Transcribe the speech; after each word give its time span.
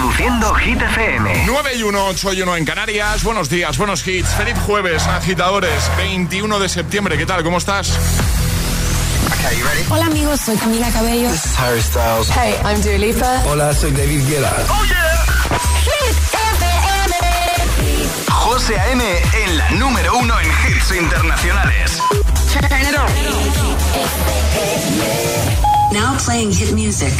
Reproduciendo 0.00 0.54
Hit 0.54 0.80
FM. 0.80 1.44
9 1.44 1.70
y 1.76 1.82
1, 1.82 2.06
8 2.06 2.32
y 2.32 2.40
1 2.40 2.56
en 2.56 2.64
Canarias. 2.64 3.22
Buenos 3.22 3.50
días, 3.50 3.76
buenos 3.76 4.06
hits. 4.06 4.30
Feliz 4.30 4.58
jueves, 4.64 5.06
agitadores. 5.06 5.90
21 5.98 6.58
de 6.58 6.70
septiembre. 6.70 7.18
¿Qué 7.18 7.26
tal? 7.26 7.42
¿Cómo 7.42 7.58
estás? 7.58 7.98
Hola 9.90 10.06
amigos, 10.06 10.40
soy 10.40 10.56
Camila 10.56 10.90
Cabello. 10.90 11.28
This 11.28 11.44
is 11.44 11.58
Harry 11.58 11.82
Styles. 11.82 12.30
Hey, 12.30 12.54
I'm 12.64 12.80
Dua 12.80 12.96
Lipa. 12.96 13.42
Hola, 13.44 13.74
soy 13.74 13.90
David 13.90 14.26
Guetta. 14.26 14.64
Oh 14.70 14.84
yeah. 14.86 15.20
Hit 15.84 16.16
FM. 16.32 17.66
José 18.30 18.80
A.M. 18.80 19.04
en 19.44 19.58
la 19.58 19.70
número 19.72 20.16
uno 20.16 20.34
en 20.40 20.46
hits 20.46 20.92
internacionales. 20.92 22.00
Now 25.92 26.16
playing 26.16 26.52
hit 26.52 26.72
music. 26.72 27.12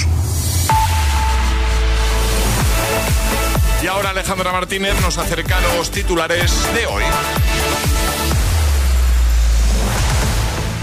Y 3.83 3.87
ahora 3.87 4.11
Alejandra 4.11 4.52
Martínez 4.52 5.01
nos 5.01 5.16
acerca 5.16 5.59
los 5.77 5.91
titulares 5.91 6.52
de 6.75 6.87
hoy. 6.87 7.02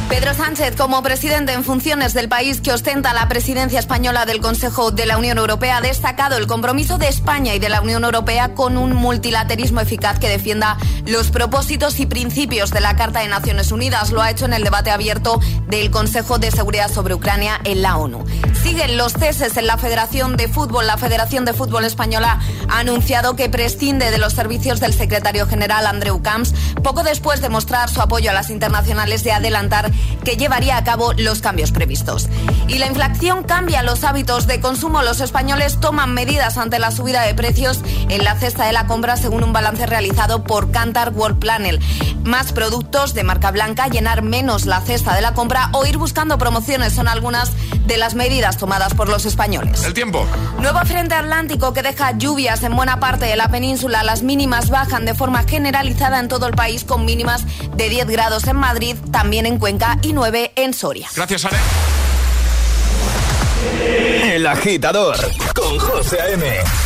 Pedro 0.10 0.34
Sánchez, 0.34 0.78
como 0.78 1.04
presidente 1.04 1.52
en 1.52 1.66
funciones 1.66 2.14
del 2.14 2.30
país 2.30 2.62
que 2.62 2.72
ostenta 2.72 3.14
la 3.14 3.28
presidencia 3.28 3.78
española 3.78 4.26
del 4.26 4.40
Consejo 4.40 4.90
de 4.92 5.06
la 5.06 5.18
Unión 5.18 5.38
Europea, 5.38 5.78
ha 5.78 5.82
destacado 5.82 6.38
el 6.38 6.48
compromiso 6.48 6.98
de 6.98 7.10
España 7.10 7.54
y 7.54 7.60
de 7.60 7.68
la 7.68 7.82
Unión 7.82 8.06
Europea 8.06 8.54
con 8.56 8.78
un 8.78 8.94
multilaterismo 8.94 9.82
eficaz 9.82 10.18
que 10.18 10.30
defienda 10.30 10.78
los 11.06 11.30
propósitos 11.30 12.00
y 12.00 12.06
principios 12.06 12.72
de 12.72 12.80
la 12.80 12.96
Carta 12.96 13.20
de 13.20 13.28
Naciones 13.28 13.74
Unidas. 13.74 14.12
Lo 14.12 14.22
ha 14.22 14.32
hecho 14.32 14.46
en 14.46 14.54
el 14.54 14.64
debate 14.64 14.92
abierto 14.92 15.42
del 15.68 15.92
Consejo 15.92 16.40
de 16.40 16.52
Seguridad 16.52 16.90
sobre 16.90 17.14
Ucrania 17.14 17.60
en 17.66 17.82
la 17.82 17.98
ONU. 17.98 18.24
Siguen 18.64 18.96
los 18.96 19.12
ceses 19.12 19.58
en 19.58 19.68
la 19.68 19.78
Federación 19.78 20.38
de 20.38 20.48
Fútbol. 20.48 20.88
La 20.88 20.98
Federación 20.98 21.44
de 21.44 21.54
Fútbol 21.54 21.84
Española 21.84 22.40
ha 22.70 22.80
anunciado 22.80 23.36
que 23.36 23.50
prescinde 23.50 24.10
de 24.10 24.18
los 24.18 24.34
servicios 24.34 24.80
del 24.80 24.94
secretario 24.94 25.48
general 25.48 25.86
Andreu 25.86 26.22
Camps 26.22 26.54
poco 26.82 27.04
después 27.04 27.42
de 27.42 27.50
mostrar 27.50 27.90
su 27.90 28.02
apoyo 28.02 28.32
a 28.32 28.34
las 28.34 28.50
internacionales 28.50 29.24
de 29.24 29.34
adelantar 29.34 29.92
que 30.24 30.38
llevaría 30.38 30.78
a 30.78 30.84
cabo 30.84 31.14
los 31.14 31.42
cambios 31.42 31.72
previstos. 31.72 32.28
Y 32.68 32.80
la 32.80 32.88
inflación 32.88 33.44
cambia 33.44 33.84
los 33.84 34.04
hábitos 34.04 34.48
de 34.48 34.60
consumo. 34.60 35.02
Los 35.02 35.22
españoles 35.22 35.80
toman 35.80 36.14
medidas 36.14 36.58
ante 36.58 36.80
la 36.80 36.92
subida 36.92 37.22
de 37.22 37.34
precios 37.34 37.82
en 38.10 38.24
la 38.24 38.36
cesta 38.36 38.66
de 38.66 38.74
la 38.74 38.88
compra 38.88 39.18
según 39.18 39.44
un 39.44 39.54
balance 39.54 39.86
realizado 39.86 40.44
por 40.44 40.72
Cantar 40.72 41.14
World 41.14 41.40
Planner. 41.40 41.80
Más 42.24 42.52
productos 42.52 43.14
de 43.14 43.24
marca 43.24 43.52
blanca, 43.52 43.88
llenar 43.88 44.22
menos 44.22 44.66
la 44.66 44.82
cesta 44.82 45.16
de 45.16 45.22
la 45.22 45.34
compra 45.34 45.70
o 45.74 45.86
ir 45.86 45.98
buscando 45.98 46.38
promociones 46.38 46.94
son 46.94 47.08
algunas 47.08 47.52
de 47.86 47.98
las 47.98 48.16
medidas 48.16 48.58
tomadas 48.58 48.94
por 48.94 49.08
los 49.08 49.26
españoles. 49.26 49.84
El 49.86 49.94
tiempo. 49.94 50.26
Nuevo 50.60 50.80
frente 50.80 51.16
atlántico 51.16 51.74
que 51.74 51.84
deja 51.84 52.18
lluvias 52.18 52.64
en 52.64 52.76
buena 52.76 53.00
parte 53.00 53.26
de 53.26 53.36
la 53.38 53.50
península. 53.50 54.04
Las 54.04 54.24
mínimas 54.24 54.70
bajan 54.70 55.06
de 55.06 55.14
forma 55.14 55.44
generalizada 55.44 56.20
en 56.20 56.28
todo 56.28 56.48
el 56.48 56.54
país 56.54 56.84
con 56.84 57.06
mínimas 57.06 57.46
de 57.76 57.90
10 57.90 58.08
grados 58.08 58.46
en 58.48 58.58
Madrid, 58.58 58.98
también 59.12 59.46
en 59.46 59.58
Cuenca 59.58 59.87
y 60.02 60.14
9 60.14 60.54
en 60.56 60.74
Soria. 60.74 61.10
Gracias, 61.16 61.46
Ale. 61.46 61.58
El 64.34 64.46
agitador 64.46 65.16
con 65.56 65.80
José 65.80 66.22
A.M. 66.22 66.46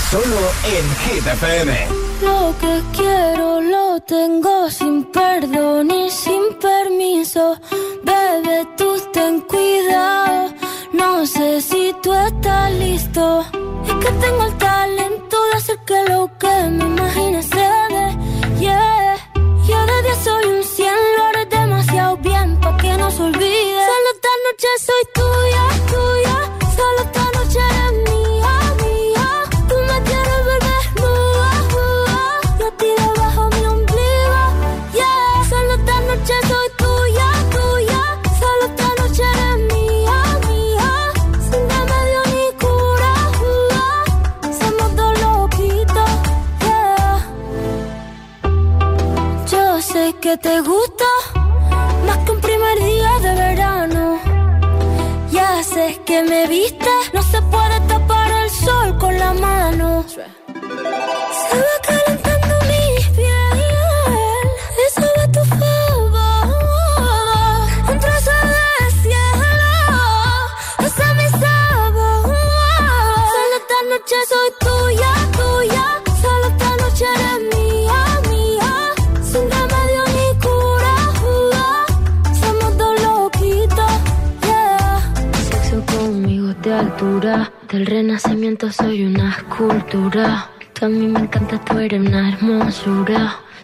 Solo 0.09 0.39
en 0.63 1.13
Hit 1.15 1.27
FM. 1.27 1.87
Lo 2.21 2.55
que 2.59 2.81
quiero 2.95 3.61
lo 3.61 3.99
tengo 4.01 4.69
sin 4.69 5.03
perdón 5.11 5.91
y 5.91 6.09
sin 6.09 6.53
permiso. 6.61 7.59
Bebe, 8.03 8.67
tú 8.77 9.01
ten 9.11 9.41
cuidado. 9.41 10.53
No 10.93 11.25
sé 11.25 11.61
si 11.61 11.93
tú 12.01 12.13
estás 12.13 12.71
listo. 12.73 13.45
Es 13.85 14.05
que 14.05 14.11
tengo 14.13 14.43
el 14.45 14.50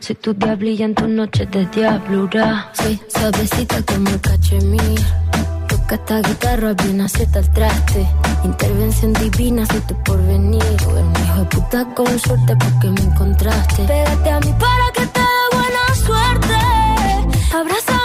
Soy 0.07 0.15
tu 0.15 0.33
diablilla 0.33 0.85
en 0.85 0.95
tus 0.95 1.09
noches 1.09 1.51
de 1.51 1.65
diablura. 1.65 2.71
Soy 2.71 2.97
suavecita 3.09 3.81
como 3.81 4.07
el 4.07 4.21
cachemir. 4.21 5.01
Toca 5.67 5.95
esta 5.95 6.21
guitarra 6.21 6.73
bien 6.75 7.01
acierta 7.01 7.39
el 7.39 7.51
traste. 7.51 8.07
Intervención 8.45 9.11
divina, 9.11 9.65
soy 9.65 9.81
tu 9.81 10.01
porvenir. 10.03 10.63
Eres 10.63 10.83
un 10.85 11.11
hijo 11.11 11.39
de 11.39 11.45
puta 11.47 11.85
con 11.93 12.19
suerte 12.19 12.55
porque 12.55 12.87
me 12.87 13.01
encontraste. 13.01 13.83
Pégate 13.83 14.29
a 14.29 14.39
mí 14.39 14.55
para 14.57 14.91
que 14.93 15.05
te 15.07 15.19
dé 15.19 15.25
buena 15.51 15.95
suerte. 16.05 16.55
Abrázame 17.53 17.96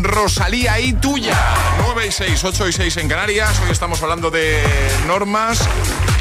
Rosalía 0.00 0.80
y 0.80 0.94
tuya. 0.94 1.36
9 1.84 2.06
y 2.06 2.12
6, 2.12 2.44
8 2.44 2.68
y 2.68 2.72
6 2.72 2.96
en 2.98 3.08
Canarias. 3.08 3.60
Hoy 3.64 3.70
estamos 3.70 4.02
hablando 4.02 4.30
de 4.30 4.62
normas 5.06 5.60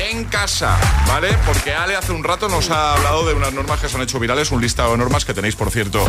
en 0.10 0.26
casa, 0.26 0.78
¿vale? 1.08 1.30
Porque 1.46 1.74
Ale 1.74 1.96
hace 1.96 2.12
un 2.12 2.24
rato 2.24 2.50
nos 2.50 2.70
ha 2.70 2.96
hablado 2.96 3.26
de 3.26 3.34
unas 3.34 3.54
normas 3.54 3.80
que 3.80 3.88
se 3.88 3.96
han 3.96 4.02
hecho 4.02 4.20
virales, 4.20 4.52
un 4.52 4.62
listado 4.62 4.92
de 4.92 4.98
normas 4.98 5.24
que 5.24 5.34
tenéis, 5.34 5.56
por 5.56 5.72
cierto, 5.72 6.06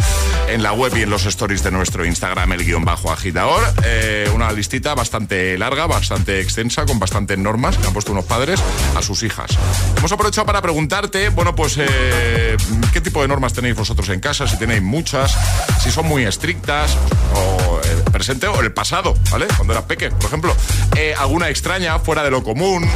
en 0.48 0.62
la 0.62 0.72
web 0.72 0.96
y 0.96 1.02
en 1.02 1.10
los 1.10 1.24
stories 1.26 1.62
de 1.62 1.70
nuestro 1.70 2.04
Instagram, 2.04 2.52
el 2.52 2.64
guion 2.64 2.84
bajo 2.84 3.12
agitador. 3.12 3.62
Eh, 3.84 4.30
una 4.34 4.50
listita 4.50 4.94
bastante 4.94 5.56
larga, 5.58 5.86
bastante 5.86 6.40
extensa, 6.40 6.84
con 6.84 6.98
bastantes 6.98 7.38
normas 7.38 7.78
que 7.78 7.86
han 7.86 7.92
puesto 7.92 8.12
unos 8.12 8.24
padres 8.24 8.60
a 8.96 9.02
sus 9.02 9.22
hijas. 9.22 9.50
Hemos 9.96 10.10
aprovechado 10.10 10.46
para 10.46 10.62
preguntarte, 10.62 11.28
bueno, 11.28 11.54
pues, 11.54 11.76
eh, 11.78 12.56
¿qué 12.92 13.00
tipo 13.00 13.22
de 13.22 13.28
normas 13.28 13.52
tenéis 13.52 13.74
vosotros 13.74 14.08
en 14.10 14.20
casa? 14.20 14.46
Si 14.46 14.58
tenéis 14.58 14.82
muchas, 14.82 15.36
si 15.82 15.90
son 15.90 16.06
muy 16.06 16.24
estrictas, 16.24 16.96
o 17.34 17.80
el 17.82 18.02
presente 18.12 18.46
o 18.46 18.60
el 18.60 18.72
pasado, 18.72 19.14
¿vale? 19.30 19.46
Cuando 19.56 19.72
eras 19.72 19.84
peque, 19.84 20.10
por 20.10 20.26
ejemplo. 20.26 20.54
Eh, 20.96 21.14
¿Alguna 21.18 21.48
extraña, 21.48 21.98
fuera 21.98 22.22
de 22.22 22.30
lo 22.30 22.42
común? 22.42 22.88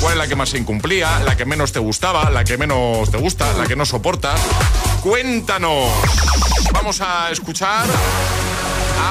¿Cuál 0.00 0.12
es 0.12 0.18
la 0.18 0.26
que 0.26 0.36
más 0.36 0.50
se 0.50 0.58
incumplía? 0.58 1.20
¿La 1.20 1.36
que 1.36 1.44
menos 1.44 1.72
te 1.72 1.78
gustaba? 1.78 2.30
¿La 2.30 2.44
que 2.44 2.58
menos 2.58 3.10
te 3.10 3.16
gusta? 3.16 3.52
¿La 3.54 3.66
que 3.66 3.76
no 3.76 3.86
soportas? 3.86 4.40
Cuéntanos. 5.02 5.90
Vamos 6.72 7.00
a 7.00 7.30
escuchar 7.30 7.86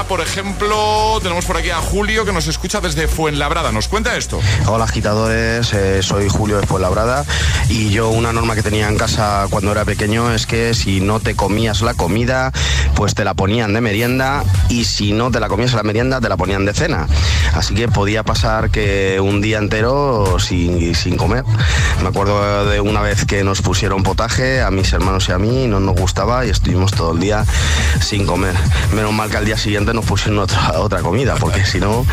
por 0.08 0.22
ejemplo, 0.22 1.20
tenemos 1.22 1.46
por 1.46 1.58
aquí 1.58 1.70
a 1.70 1.78
Julio 1.78 2.26
que 2.26 2.32
nos 2.32 2.48
escucha 2.48 2.82
desde 2.82 3.08
Fuenlabrada. 3.08 3.72
¿Nos 3.72 3.88
cuenta 3.88 4.16
esto? 4.18 4.40
Hola 4.68 4.84
agitadores, 4.84 5.74
eh, 5.74 6.04
soy 6.04 6.30
Julio 6.30 6.60
de 6.60 6.68
Fuenlabrada 6.68 7.26
y 7.70 7.90
yo 7.90 8.10
una 8.10 8.32
norma 8.32 8.56
que 8.56 8.62
tenía 8.62 8.88
en 8.88 8.98
casa 8.98 9.48
cuando 9.50 9.72
era 9.72 9.86
pequeño 9.86 10.32
es 10.32 10.46
que 10.46 10.74
si 10.74 11.02
no 11.02 11.20
te 11.20 11.36
comías 11.36 11.82
la 11.82 11.94
comida, 11.94 12.52
pues 12.96 13.16
te 13.16 13.24
la 13.24 13.34
ponían 13.34 13.74
de 13.74 13.82
merienda 13.82 14.44
y 14.70 14.86
si 14.86 15.12
no 15.12 15.32
te 15.32 15.40
la 15.40 15.48
comías 15.48 15.74
la 15.74 15.84
merienda, 15.84 16.22
te 16.22 16.30
la 16.30 16.38
ponían 16.38 16.66
de 16.66 16.74
cena. 16.74 17.08
Así 17.54 17.74
que 17.74 17.88
podía 17.88 18.24
pasar 18.24 18.70
que 18.70 19.20
un 19.20 19.42
día 19.42 19.58
entero 19.58 20.38
sin, 20.40 20.94
sin 20.94 21.18
comer. 21.18 21.46
Me 22.02 22.10
acuerdo 22.10 22.66
de 22.70 22.80
una 22.82 23.02
vez 23.02 23.26
que 23.26 23.44
nos 23.44 23.62
pusieron 23.62 24.04
potaje 24.04 24.62
a 24.62 24.70
mis 24.70 24.92
hermanos 24.94 25.30
y 25.30 25.32
a 25.32 25.40
mí, 25.40 25.68
no 25.68 25.80
nos 25.80 25.96
gustaba 25.96 26.46
y 26.46 26.50
estuvimos 26.50 26.92
todo 26.92 27.14
el 27.14 27.20
día 27.20 27.46
sin 28.02 28.26
comer. 28.26 28.54
Menos 28.94 29.14
mal 29.14 29.30
que 29.30 29.38
al 29.38 29.46
día 29.46 29.58
siguiente 29.58 29.95
nos 29.96 30.06
pusieron 30.06 30.40
otra, 30.40 30.80
otra 30.80 31.02
comida, 31.02 31.36
porque 31.36 31.66
si 31.66 31.80
no, 31.80 32.06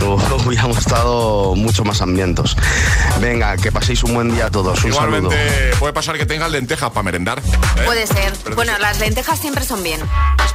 hubiéramos 0.46 0.78
estado 0.78 1.54
mucho 1.54 1.84
más 1.84 2.00
hambrientos. 2.02 2.56
Venga, 3.20 3.56
que 3.56 3.72
paséis 3.72 4.02
un 4.04 4.14
buen 4.14 4.34
día 4.34 4.46
a 4.46 4.50
todos. 4.50 4.84
Un 4.84 4.90
Igualmente, 4.90 5.72
puede 5.78 5.92
pasar 5.92 6.16
que 6.16 6.26
tengas 6.26 6.50
lentejas 6.50 6.90
para 6.90 7.02
merendar. 7.02 7.38
¿eh? 7.38 7.82
Puede 7.84 8.06
ser. 8.06 8.32
bueno, 8.54 8.72
las 8.78 9.00
lentejas 9.00 9.38
siempre 9.38 9.64
son 9.64 9.82
bien. 9.82 10.00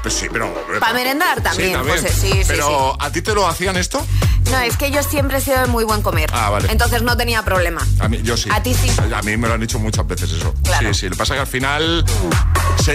Pues 0.01 0.13
sí, 0.13 0.27
pero. 0.31 0.53
Para 0.79 0.93
merendar 0.93 1.41
también. 1.41 1.81
Pues, 1.83 2.01
sí, 2.01 2.41
pero, 2.47 2.95
¿a 3.01 3.11
ti 3.11 3.21
te 3.21 3.33
lo 3.33 3.47
hacían 3.47 3.77
esto? 3.77 4.05
No, 4.51 4.59
es 4.59 4.77
que 4.77 4.91
yo 4.91 5.03
siempre 5.03 5.37
he 5.37 5.41
sido 5.41 5.59
de 5.59 5.67
muy 5.67 5.83
buen 5.83 6.01
comer. 6.01 6.29
Ah, 6.33 6.49
vale. 6.49 6.71
Entonces 6.71 7.01
no 7.01 7.17
tenía 7.17 7.43
problema. 7.43 7.85
A 7.99 8.07
mí, 8.07 8.21
yo 8.23 8.37
sí. 8.37 8.49
A 8.51 8.63
ti 8.63 8.73
sí. 8.73 8.89
A 9.13 9.21
mí 9.21 9.35
me 9.35 9.47
lo 9.47 9.55
han 9.55 9.59
dicho 9.59 9.79
muchas 9.79 10.07
veces 10.07 10.31
eso. 10.31 10.53
Sí, 10.79 10.93
sí. 10.93 11.05
Lo 11.05 11.11
que 11.11 11.17
pasa 11.17 11.33
es 11.33 11.37
que 11.37 11.41
al 11.41 11.47
final 11.47 12.05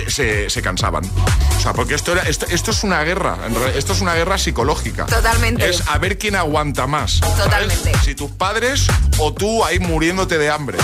se, 0.08 0.48
se, 0.48 0.62
cansaban. 0.62 1.04
O 1.04 1.60
sea, 1.60 1.72
porque 1.74 1.94
esto, 1.94 2.12
era, 2.12 2.22
esto, 2.22 2.46
esto 2.48 2.70
es 2.70 2.84
una 2.84 3.02
guerra. 3.02 3.36
Esto 3.74 3.92
es 3.92 4.00
una 4.00 4.14
guerra 4.14 4.38
psicológica. 4.38 5.06
Totalmente. 5.06 5.68
Es 5.68 5.86
a 5.88 5.98
ver 5.98 6.18
quién 6.18 6.36
aguanta 6.36 6.86
más. 6.86 7.20
Totalmente. 7.20 7.92
Si 8.02 8.14
tus 8.14 8.30
padres 8.30 8.86
o 9.18 9.32
tú 9.32 9.64
ahí 9.64 9.78
muriéndote 9.78 10.38
de 10.38 10.50
hambre. 10.50 10.78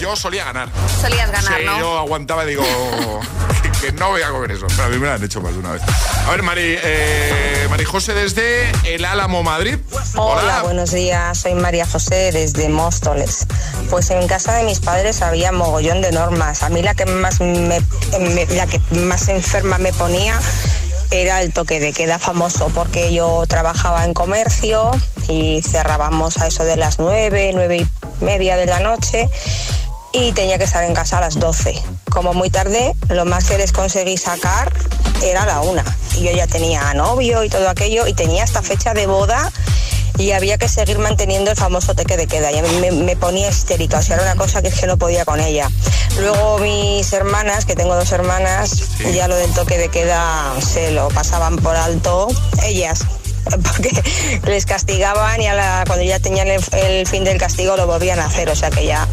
Yo 0.00 0.16
solía 0.16 0.44
ganar. 0.44 0.68
Solías 1.00 1.30
ganar, 1.30 1.58
sí, 1.58 1.64
Yo 1.78 1.98
aguantaba 1.98 2.44
y 2.44 2.48
digo 2.48 2.64
que, 3.84 3.92
no 3.92 4.10
voy 4.10 4.22
a 4.22 4.30
comer 4.30 4.52
eso. 4.52 4.66
Pero 4.68 4.84
a 4.84 4.88
mí 4.88 4.98
me 4.98 5.06
lo 5.06 5.12
han 5.12 5.22
hecho 5.22 5.40
más 5.40 5.52
de 5.52 5.58
una 5.58 5.72
vez. 5.72 5.82
A 6.26 6.30
ver, 6.30 6.42
Mari, 6.42 6.76
eh, 6.82 7.66
Mari 7.70 7.84
José 7.84 8.14
desde 8.14 8.70
El 8.84 9.04
Álamo, 9.04 9.42
Madrid. 9.42 9.78
Hola. 10.16 10.62
buenos 10.62 10.92
días. 10.92 11.38
Soy 11.38 11.54
María 11.54 11.86
José 11.86 12.32
desde 12.32 12.68
Móstoles. 12.68 13.46
Pues 13.90 14.10
en 14.10 14.26
casa 14.26 14.54
de 14.54 14.64
mis 14.64 14.80
padres 14.80 15.22
había 15.22 15.52
mogollón 15.52 16.00
de 16.00 16.12
normas. 16.12 16.62
A 16.62 16.68
mí 16.70 16.82
la 16.82 16.94
que 16.94 17.06
más 17.06 17.40
me, 17.40 17.80
la 18.50 18.66
que 18.66 18.80
más 18.96 19.28
enferma 19.28 19.78
me 19.78 19.92
ponía 19.92 20.38
era 21.10 21.42
el 21.42 21.52
toque 21.52 21.80
de 21.80 21.92
queda 21.92 22.18
famoso 22.18 22.70
porque 22.74 23.12
yo 23.12 23.44
trabajaba 23.46 24.04
en 24.04 24.14
comercio 24.14 24.90
y 25.28 25.62
cerrábamos 25.62 26.38
a 26.38 26.46
eso 26.48 26.64
de 26.64 26.76
las 26.76 26.98
nueve, 26.98 27.52
nueve 27.54 27.76
y 27.76 28.24
media 28.24 28.56
de 28.56 28.66
la 28.66 28.80
noche 28.80 29.28
y 30.14 30.32
tenía 30.32 30.56
que 30.58 30.64
estar 30.64 30.84
en 30.84 30.94
casa 30.94 31.18
a 31.18 31.20
las 31.20 31.38
12. 31.38 31.74
Como 32.08 32.32
muy 32.32 32.48
tarde, 32.48 32.94
lo 33.08 33.24
más 33.24 33.46
que 33.46 33.58
les 33.58 33.72
conseguí 33.72 34.16
sacar 34.16 34.72
era 35.22 35.44
la 35.44 35.60
una. 35.60 35.84
Y 36.16 36.22
yo 36.22 36.30
ya 36.30 36.46
tenía 36.46 36.94
novio 36.94 37.42
y 37.42 37.48
todo 37.48 37.68
aquello 37.68 38.06
y 38.06 38.14
tenía 38.14 38.44
esta 38.44 38.62
fecha 38.62 38.94
de 38.94 39.08
boda 39.08 39.50
y 40.16 40.30
había 40.30 40.56
que 40.56 40.68
seguir 40.68 41.00
manteniendo 41.00 41.50
el 41.50 41.56
famoso 41.56 41.96
toque 41.96 42.16
de 42.16 42.28
queda. 42.28 42.52
Y 42.52 42.58
a 42.58 42.62
mí 42.62 42.90
me, 42.92 43.16
ponía 43.16 43.48
histérica, 43.48 43.98
o 43.98 44.02
sea, 44.02 44.14
era 44.16 44.24
una 44.24 44.36
cosa 44.36 44.62
que 44.62 44.68
es 44.68 44.78
que 44.78 44.86
no 44.86 44.96
podía 44.96 45.24
con 45.24 45.40
ella. 45.40 45.68
Luego 46.20 46.58
mis 46.58 47.12
hermanas, 47.12 47.64
que 47.64 47.74
tengo 47.74 47.96
dos 47.96 48.12
hermanas, 48.12 48.98
ya 49.12 49.26
lo 49.26 49.34
del 49.34 49.52
toque 49.52 49.78
de 49.78 49.88
queda 49.88 50.54
se 50.60 50.92
lo 50.92 51.08
pasaban 51.08 51.56
por 51.56 51.74
alto 51.74 52.28
ellas 52.62 53.04
porque 53.50 53.90
les 54.44 54.64
castigaban 54.64 55.40
y 55.40 55.46
cuando 55.86 56.04
ya 56.04 56.18
tenían 56.18 56.48
el, 56.48 57.06
fin 57.06 57.24
del 57.24 57.38
castigo 57.38 57.76
lo 57.76 57.86
volvían 57.86 58.20
a 58.20 58.26
hacer, 58.26 58.48
o 58.48 58.56
sea 58.56 58.70
que 58.70 58.86
ya 58.86 59.06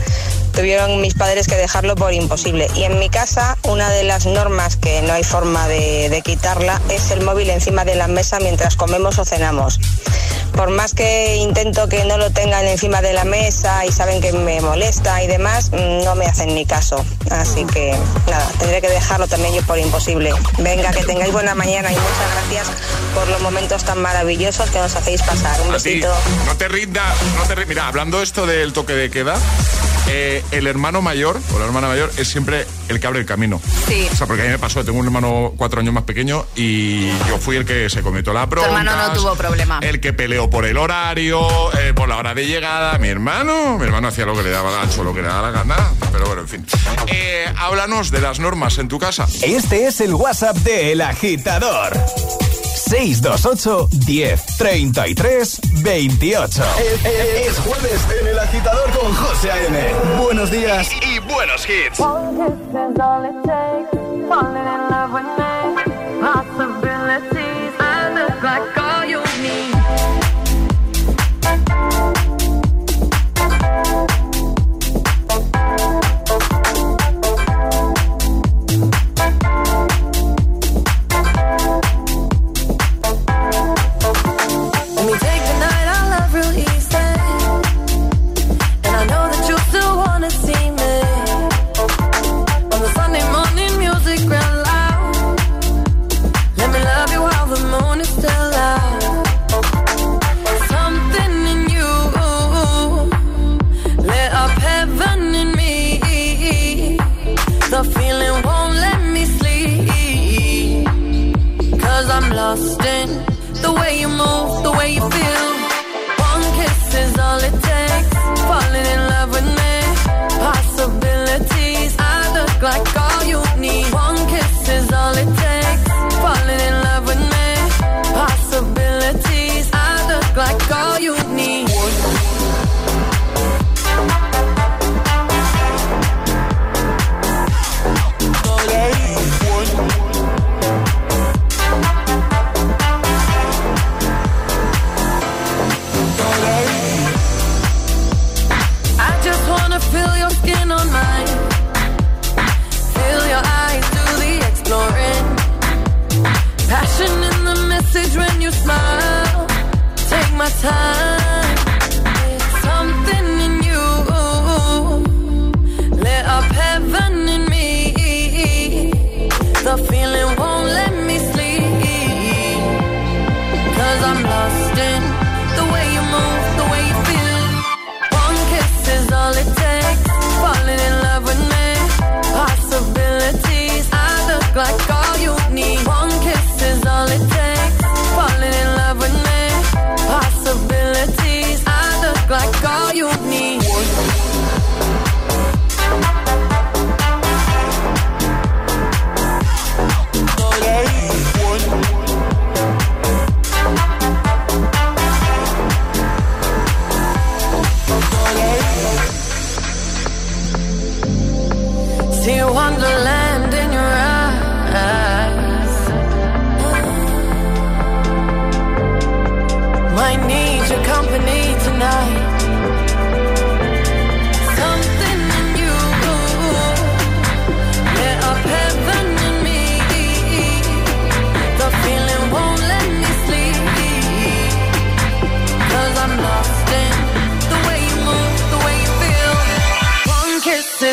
tuvieron 0.52 1.02
mis 1.02 1.14
padres 1.14 1.48
que 1.48 1.56
dejarlo 1.56 1.96
por 1.96 2.14
imposible. 2.14 2.68
Y 2.76 2.84
en 2.84 3.00
mi 3.00 3.10
casa, 3.10 3.58
una 3.64 3.90
de 3.90 4.04
las 4.04 4.26
normas 4.26 4.76
que 4.76 5.02
no 5.02 5.14
hay 5.14 5.24
forma 5.24 5.68
de, 5.68 6.22
quitarla 6.24 6.80
es 6.90 7.12
el 7.12 7.22
móvil 7.22 7.50
encima 7.50 7.84
de 7.84 7.96
la 7.96 8.08
mesa 8.08 8.40
mientras 8.40 8.76
comemos 8.76 9.18
o 9.18 9.26
cenamos. 9.26 9.80
Por 10.54 10.70
más 10.70 10.94
que 10.94 11.38
intento 11.38 11.88
que 11.88 12.04
no 12.04 12.18
lo 12.18 12.30
tengan 12.30 12.66
encima 12.66 13.02
de 13.02 13.14
la 13.14 13.24
mesa 13.24 13.86
y 13.86 13.92
saben 13.92 14.22
que 14.22 14.34
me 14.34 14.60
molesta 14.60 15.24
y 15.24 15.28
demás, 15.28 15.72
no 15.72 16.16
me 16.16 16.26
hacen 16.26 16.54
ni 16.54 16.66
caso. 16.66 17.04
Así 17.30 17.66
que 17.66 17.96
nada, 18.30 18.46
tendré 18.60 18.82
que 18.82 18.90
dejarlo 18.90 19.28
también 19.28 19.54
yo 19.54 19.62
por 19.64 19.80
imposible. 19.80 20.34
Venga, 20.60 20.92
que 20.92 21.04
tengáis 21.06 21.32
buena 21.32 21.56
mañana 21.56 21.92
y 21.92 21.96
muchas 21.96 22.32
gracias 22.34 22.68
por 23.16 23.28
los 23.30 23.42
momentos 23.42 23.84
tan 23.86 24.02
maravillosos 24.02 24.70
que 24.70 24.80
nos 24.80 24.96
hacéis 24.96 25.22
pasar. 25.22 25.60
Un 25.62 25.72
besito. 25.72 26.14
no 26.46 26.58
te 26.58 26.68
rindas, 26.68 27.16
no 27.38 27.44
te 27.44 27.56
Mira, 27.66 27.88
hablando 27.88 28.22
esto 28.22 28.46
del 28.46 28.74
toque 28.74 28.94
de 28.94 29.10
queda, 29.10 29.36
eh, 30.08 30.44
el 30.52 30.68
hermano 30.68 31.02
mayor 31.02 31.40
o 31.54 31.60
la 31.60 31.66
hermana 31.66 31.88
mayor 31.88 32.12
es 32.18 32.28
siempre 32.28 32.66
el 32.90 33.00
que 33.00 33.08
abre 33.08 33.20
el 33.20 33.26
camino. 33.26 33.62
Sí. 33.88 34.08
O 34.12 34.16
sea, 34.16 34.28
porque 34.28 34.44
a 34.44 34.46
mí 34.46 34.52
me 34.52 34.60
pasó, 34.60 34.84
tengo 34.84 35.00
un 35.00 35.06
hermano 35.06 35.54
cuatro 35.58 35.80
años 35.80 35.94
más 35.94 36.04
pequeño 36.04 36.46
y 36.56 37.08
yo 37.28 37.38
fui 37.40 37.56
el 37.56 37.66
que 37.66 37.90
se 37.90 38.02
cometió 38.02 38.34
la 38.34 38.48
prueba. 38.48 38.68
Tu 38.68 38.76
hermano 38.76 39.08
no 39.08 39.14
tuvo 39.14 39.36
problema. 39.36 39.80
El 39.82 40.00
que 40.00 40.14
peleó 40.14 40.50
por 40.50 40.66
el 40.66 40.78
horario, 40.78 41.48
eh, 41.80 41.94
por 41.94 42.10
la 42.10 42.18
hora 42.18 42.34
de 42.34 42.46
llegada. 42.46 42.98
Mi 42.98 43.08
hermano, 43.08 43.78
mi 43.78 43.86
hermano 43.86 44.08
hacía 44.08 44.26
lo 44.26 44.36
que 44.36 44.44
le 44.44 44.50
daba 44.50 44.72
gancho, 44.72 45.04
lo 45.04 45.14
que 45.14 45.22
le 45.22 45.28
daba 45.28 45.50
la 45.50 45.52
gana. 45.52 45.76
Pero 46.12 46.26
bueno, 46.26 46.42
en 46.42 46.48
fin. 46.48 46.66
Eh, 47.08 47.46
háblanos 47.58 48.12
de 48.12 48.22
las 48.22 48.40
normas 48.40 48.78
en 48.78 48.88
tu 48.88 49.00
casa. 49.00 49.28
Este 49.42 49.88
es 49.88 50.02
el 50.02 50.14
WhatsApp 50.14 50.58
de 50.58 50.92
El 50.92 51.02
Agitador. 51.02 51.94
628 52.92 53.88
10 54.06 54.58
33 54.58 55.60
28. 55.82 56.64
Es, 57.06 57.58
jueves 57.60 58.06
en 58.20 58.28
el 58.28 58.38
agitador 58.38 58.92
con 58.92 59.14
José 59.14 59.50
A.M. 59.50 59.80
Buenos 60.22 60.52
días 60.52 60.90
y, 61.02 61.20
buenos 61.20 61.66
hits. 61.70 62.02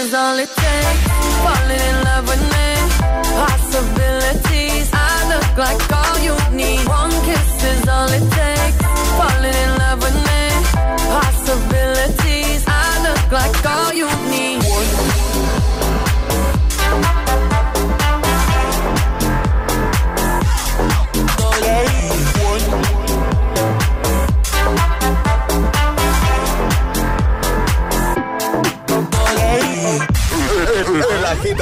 is 0.08 0.14
all 0.14 0.38
it 0.38 0.48
takes. 0.48 1.04
Falling 1.44 1.82
in 1.90 1.96
love 2.04 2.26
with 2.28 2.42
me, 2.54 2.68
possibilities. 3.36 4.90
I 4.92 5.28
look 5.28 5.58
like. 5.58 5.97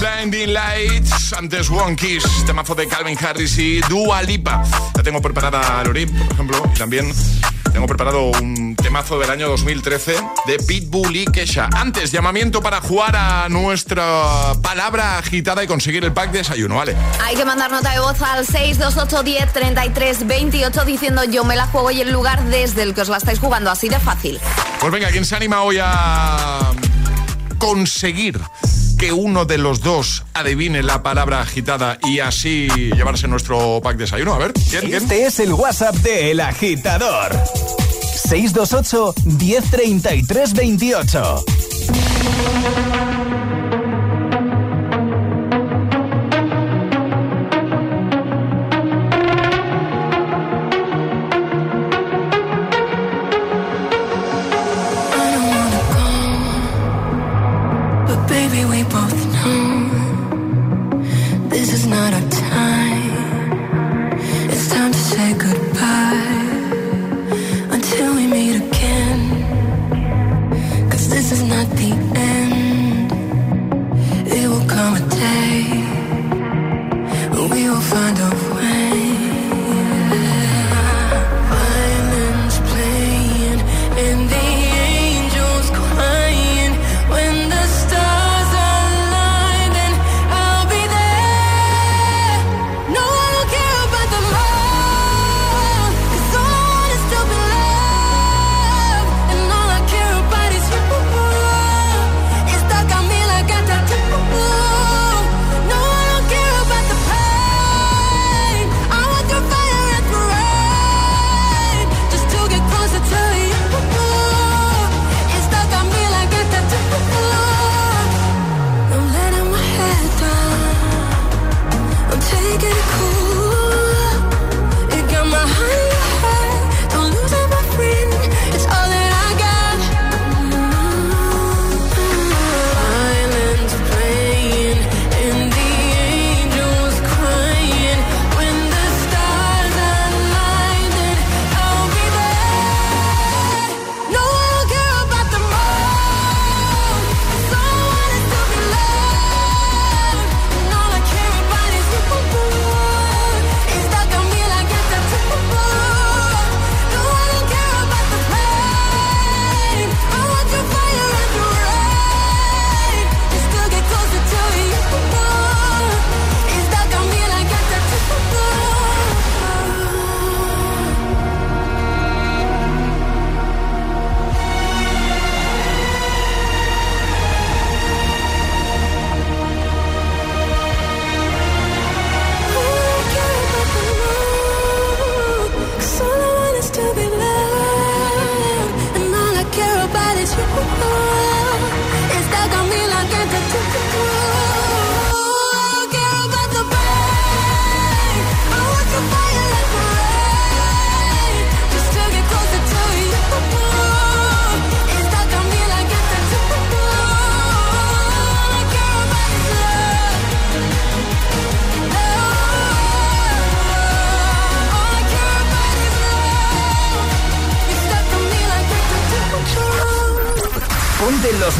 Blinding 0.00 0.52
Lights, 0.52 1.32
antes 1.32 1.70
One 1.70 1.96
Kiss, 1.96 2.24
temazo 2.44 2.74
de 2.74 2.86
Calvin 2.86 3.16
Harris 3.18 3.58
y 3.58 3.80
Dua 3.82 4.22
Lipa. 4.22 4.62
Ya 4.94 5.02
tengo 5.02 5.22
preparada 5.22 5.82
Lorin, 5.84 6.10
por 6.10 6.32
ejemplo, 6.32 6.70
y 6.74 6.78
también 6.78 7.12
tengo 7.72 7.86
preparado 7.86 8.30
un 8.40 8.76
temazo 8.76 9.18
del 9.18 9.30
año 9.30 9.48
2013 9.48 10.16
de 10.46 10.58
Pitbull 10.58 11.16
y 11.16 11.24
Kesha. 11.24 11.68
Antes, 11.74 12.12
llamamiento 12.12 12.60
para 12.60 12.80
jugar 12.80 13.16
a 13.16 13.48
nuestra 13.48 14.52
palabra 14.62 15.18
agitada 15.18 15.64
y 15.64 15.66
conseguir 15.66 16.04
el 16.04 16.12
pack 16.12 16.30
de 16.30 16.38
desayuno, 16.38 16.76
¿vale? 16.76 16.94
Hay 17.24 17.36
que 17.36 17.44
mandar 17.44 17.70
nota 17.70 17.92
de 17.92 18.00
voz 18.00 18.20
al 18.20 18.46
628 18.46 19.22
10 19.22 19.52
33 19.52 20.26
28 20.26 20.84
diciendo 20.84 21.24
yo 21.24 21.44
me 21.44 21.56
la 21.56 21.66
juego 21.66 21.90
y 21.90 22.02
el 22.02 22.12
lugar 22.12 22.44
desde 22.44 22.82
el 22.82 22.94
que 22.94 23.00
os 23.00 23.08
la 23.08 23.16
estáis 23.16 23.38
jugando, 23.38 23.70
así 23.70 23.88
de 23.88 23.98
fácil. 23.98 24.38
Pues 24.80 24.92
venga, 24.92 25.08
¿quién 25.10 25.24
se 25.24 25.36
anima 25.36 25.62
hoy 25.62 25.78
a 25.80 26.72
conseguir 27.58 28.38
que 28.96 29.12
uno 29.12 29.44
de 29.44 29.58
los 29.58 29.80
dos 29.80 30.24
adivine 30.34 30.82
la 30.82 31.02
palabra 31.02 31.40
agitada 31.40 31.98
y 32.04 32.20
así 32.20 32.68
llevarse 32.68 33.28
nuestro 33.28 33.80
pack 33.82 33.96
de 33.96 34.04
desayuno. 34.04 34.34
A 34.34 34.38
ver, 34.38 34.52
¿quién? 34.52 34.92
Este 34.94 35.26
es 35.26 35.40
el 35.40 35.52
WhatsApp 35.52 35.94
de 35.96 36.30
El 36.30 36.40
Agitador. 36.40 37.32
628 38.28 39.14
1033 39.24 40.54
28. 40.54 41.44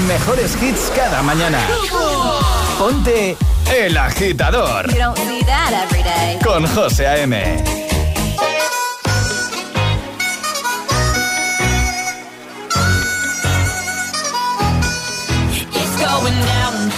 Mejores 0.07 0.57
hits 0.63 0.91
cada 0.95 1.23
mañana. 1.23 1.59
Ponte 2.79 3.37
El 3.75 3.97
Agitador. 3.97 4.89
You 4.91 4.99
don't 4.99 5.19
see 5.19 5.43
that 5.43 5.73
every 5.85 6.03
day. 6.03 6.39
Con 6.43 6.67
José 6.67 7.07
A.M. 7.07 7.35
It's 15.73 15.97
going 16.01 16.39
down. 16.55 16.93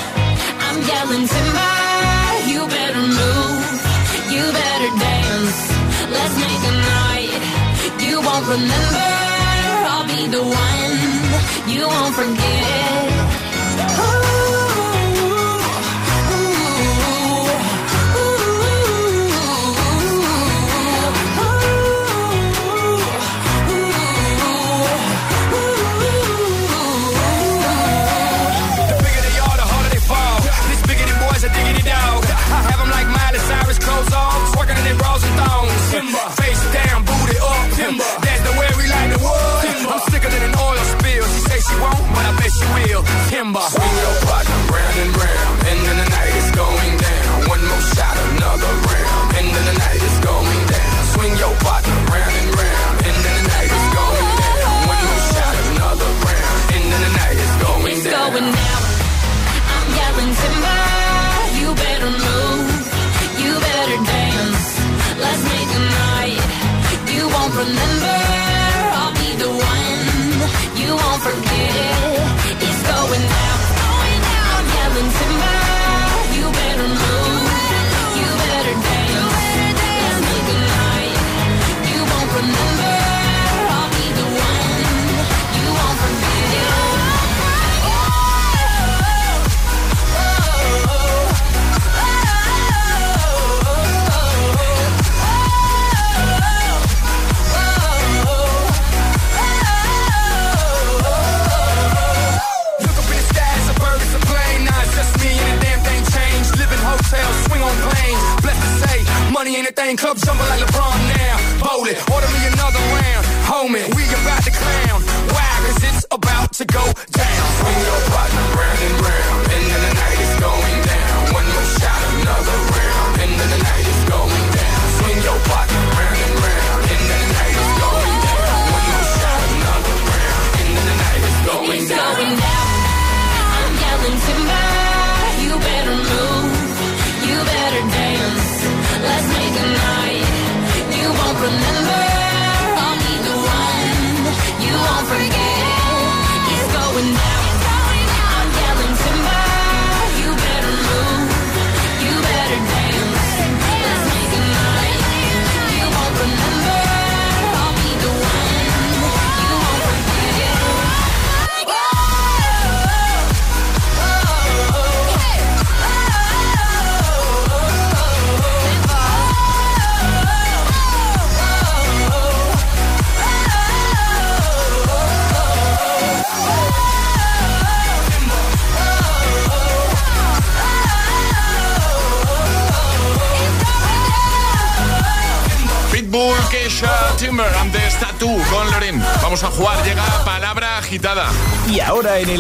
I'm 0.65 0.79
yelling 0.87 1.27
timber. 1.29 1.75
You 2.47 2.67
better 2.69 3.05
move. 3.21 3.65
You 4.31 4.45
better 4.53 4.91
dance. 4.99 5.59
Let's 6.11 6.35
make 6.37 6.63
a 6.65 6.75
night. 6.95 7.33
You 8.01 8.21
won't 8.21 8.47
remember. 8.49 9.09
I'll 9.91 10.07
be 10.07 10.27
the 10.29 10.43
one. 10.43 11.08
You 11.67 11.87
won't 11.87 12.15
forget. 12.15 13.08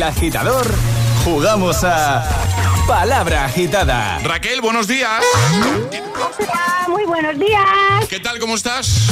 Agitador 0.08 0.66
jugamos 1.22 1.84
a 1.84 2.26
Palabra 2.86 3.44
Agitada. 3.44 4.18
Raquel, 4.24 4.62
buenos 4.62 4.88
días. 4.88 5.22
Hola, 6.38 6.86
muy 6.88 7.04
buenos 7.04 7.38
días. 7.38 8.06
¿Qué 8.08 8.18
tal, 8.18 8.38
cómo 8.38 8.54
estás? 8.54 9.08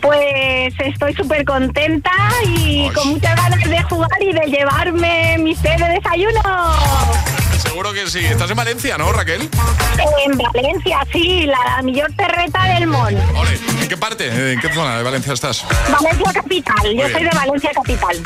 Pues 0.00 0.72
estoy 0.78 1.14
súper 1.14 1.44
contenta 1.44 2.10
y 2.46 2.88
con 2.90 3.08
muchas 3.08 3.36
ganas 3.36 3.62
de 3.62 3.82
jugar 3.82 4.22
y 4.22 4.32
de 4.32 4.46
llevarme 4.46 5.36
mi 5.38 5.54
té 5.54 5.76
de 5.78 5.88
desayuno. 5.88 6.40
Seguro 7.78 7.94
que 7.94 8.10
sí. 8.10 8.24
Estás 8.24 8.50
en 8.50 8.56
Valencia, 8.56 8.98
¿no, 8.98 9.12
Raquel? 9.12 9.48
En 10.26 10.36
Valencia, 10.36 10.98
sí, 11.12 11.46
la 11.46 11.80
mejor 11.82 12.10
terreta 12.16 12.64
del 12.74 12.88
Mon. 12.88 13.14
Ole, 13.36 13.56
¿en 13.80 13.88
qué 13.88 13.96
parte? 13.96 14.52
¿En 14.54 14.58
qué 14.58 14.68
zona 14.74 14.96
de 14.98 15.04
Valencia 15.04 15.32
estás? 15.32 15.64
Valencia 15.88 16.32
Capital, 16.32 16.74
yo 16.82 16.90
bien. 16.90 17.12
soy 17.12 17.22
de 17.22 17.30
Valencia 17.30 17.70
Capital. 17.72 18.16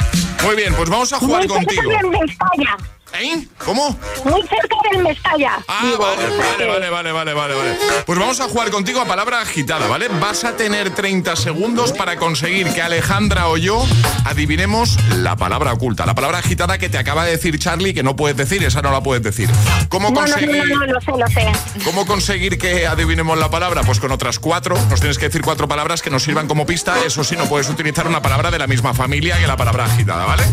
Muy 0.42 0.56
bien, 0.56 0.74
pues 0.74 0.88
vamos 0.88 1.12
a 1.12 1.18
jugar 1.18 1.46
Muy 1.46 1.48
contigo. 1.48 1.82
del 1.82 2.06
Mestalla. 2.08 2.78
¿Eh? 3.14 3.46
¿Cómo? 3.58 3.96
Muy 4.24 4.40
cerca 4.42 4.76
del 4.90 5.02
Mestalla. 5.02 5.58
Ah, 5.68 5.80
digo. 5.84 5.98
vale, 5.98 6.26
vale, 6.26 6.66
vale, 6.66 6.90
vale, 6.90 7.12
vale, 7.12 7.34
vale, 7.34 7.54
vale. 7.54 7.78
Pues 8.06 8.18
vamos 8.18 8.40
a 8.40 8.44
jugar 8.44 8.70
contigo 8.70 9.00
a 9.00 9.04
palabra 9.04 9.40
agitada, 9.40 9.86
¿vale? 9.86 10.08
Vas 10.08 10.44
a 10.44 10.56
tener 10.56 10.90
30 10.90 11.36
segundos 11.36 11.92
para 11.92 12.16
conseguir 12.16 12.72
que 12.72 12.82
Alejandra 12.82 13.48
o 13.48 13.56
yo 13.56 13.84
adivinemos 14.24 14.98
la 15.16 15.36
palabra 15.36 15.72
oculta, 15.72 16.06
la 16.06 16.14
palabra 16.14 16.38
agitada 16.38 16.78
que 16.78 16.88
te 16.88 16.98
acaba 16.98 17.24
de 17.24 17.32
decir 17.32 17.58
Charlie 17.58 17.94
que 17.94 18.02
no 18.02 18.16
puedes 18.16 18.36
decir, 18.36 18.62
esa 18.64 18.82
no 18.82 18.90
la 18.90 19.02
puedes 19.02 19.22
decir. 19.22 19.50
¿Cómo 19.88 20.10
No, 20.10 20.22
no, 20.22 20.26
no, 20.26 20.32
conseguir, 20.32 20.68
no, 20.68 20.86
no, 20.86 21.00
sé, 21.00 21.12
lo 21.18 21.26
sé. 21.28 21.52
¿Cómo 21.84 22.06
conseguir 22.06 22.58
que 22.58 22.86
adivinemos 22.86 23.38
la 23.38 23.50
palabra? 23.50 23.82
Pues 23.82 24.00
con 24.00 24.10
otras 24.10 24.38
cuatro. 24.38 24.76
Nos 24.88 25.00
tienes 25.00 25.18
que 25.18 25.26
decir 25.26 25.42
cuatro 25.42 25.68
palabras 25.68 26.02
que 26.02 26.10
nos 26.10 26.22
sirvan 26.22 26.48
como 26.48 26.66
pista. 26.66 26.96
Eso 27.04 27.24
sí, 27.24 27.36
no 27.36 27.44
puedes 27.46 27.68
utilizar 27.68 28.06
una 28.06 28.22
palabra 28.22 28.50
de 28.50 28.58
la 28.58 28.66
misma 28.66 28.94
familia 28.94 29.38
que 29.38 29.46
la 29.46 29.56
palabra 29.56 29.84
agitada, 29.84 30.24
¿vale? 30.24 30.44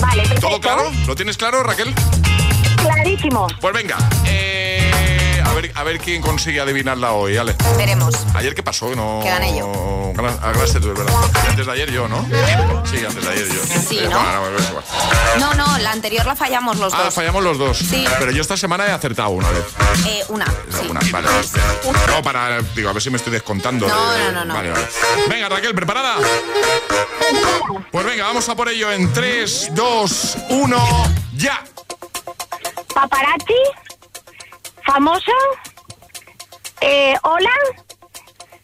Vale, 0.00 0.22
perfecto. 0.22 0.48
¿Todo 0.48 0.60
claro? 0.60 0.90
¿Lo 1.06 1.14
tienes 1.14 1.36
claro, 1.36 1.62
Raquel? 1.62 1.94
Clarísimo. 2.76 3.46
Pues 3.60 3.74
venga, 3.74 3.96
eh, 4.26 4.55
ver, 5.56 5.72
a 5.74 5.82
ver 5.84 5.98
quién 5.98 6.22
consigue 6.22 6.60
adivinarla 6.60 7.12
hoy, 7.12 7.36
Ale. 7.36 7.54
Veremos. 7.76 8.14
Ayer 8.34 8.54
qué 8.54 8.62
pasó, 8.62 8.94
no. 8.94 9.20
Que 9.22 9.28
gané 9.30 9.58
yo. 9.58 10.12
Ganas- 10.14 10.38
ah, 10.42 10.52
ganaste 10.52 10.80
tú, 10.80 10.92
es 10.92 10.98
verdad. 10.98 11.12
Y 11.44 11.48
antes 11.50 11.66
de 11.66 11.72
ayer 11.72 11.90
yo, 11.90 12.08
¿no? 12.08 12.24
Sí, 12.84 13.04
antes 13.04 13.24
de 13.24 13.30
ayer 13.30 13.48
yo. 13.48 13.80
Sí, 13.88 14.00
¿no? 14.08 14.20
No, 15.38 15.54
no, 15.54 15.78
la 15.78 15.90
anterior 15.92 16.24
la 16.26 16.34
fallamos 16.36 16.78
los 16.78 16.92
Ah, 16.94 17.04
dos. 17.04 17.14
fallamos 17.14 17.42
los 17.44 17.58
dos. 17.58 17.78
Sí. 17.78 18.06
Pero 18.18 18.30
yo 18.30 18.40
esta 18.42 18.56
semana 18.56 18.86
he 18.86 18.90
acertado 18.92 19.30
una 19.30 19.48
vez. 19.50 19.64
Eh, 20.06 20.24
una. 20.28 20.46
sí. 20.46 20.86
Una, 20.88 21.00
vale. 21.10 21.28
No, 22.08 22.22
para. 22.22 22.60
Digo, 22.74 22.90
a 22.90 22.92
ver 22.92 23.02
si 23.02 23.10
me 23.10 23.16
estoy 23.16 23.32
descontando. 23.32 23.86
No, 23.88 24.18
no, 24.18 24.32
no, 24.32 24.44
no. 24.44 24.54
Vale, 24.54 24.70
vale. 24.70 24.86
Venga, 25.28 25.48
Raquel, 25.48 25.74
¿preparada? 25.74 26.16
Pues 27.90 28.04
venga, 28.06 28.24
vamos 28.26 28.48
a 28.48 28.54
por 28.54 28.68
ello 28.68 28.90
en 28.92 29.12
3, 29.12 29.68
2, 29.72 30.36
1, 30.50 31.12
ya. 31.36 31.62
Paparazzi, 32.94 33.54
famosa, 34.86 35.32
eh, 36.80 37.14
hola 37.22 37.50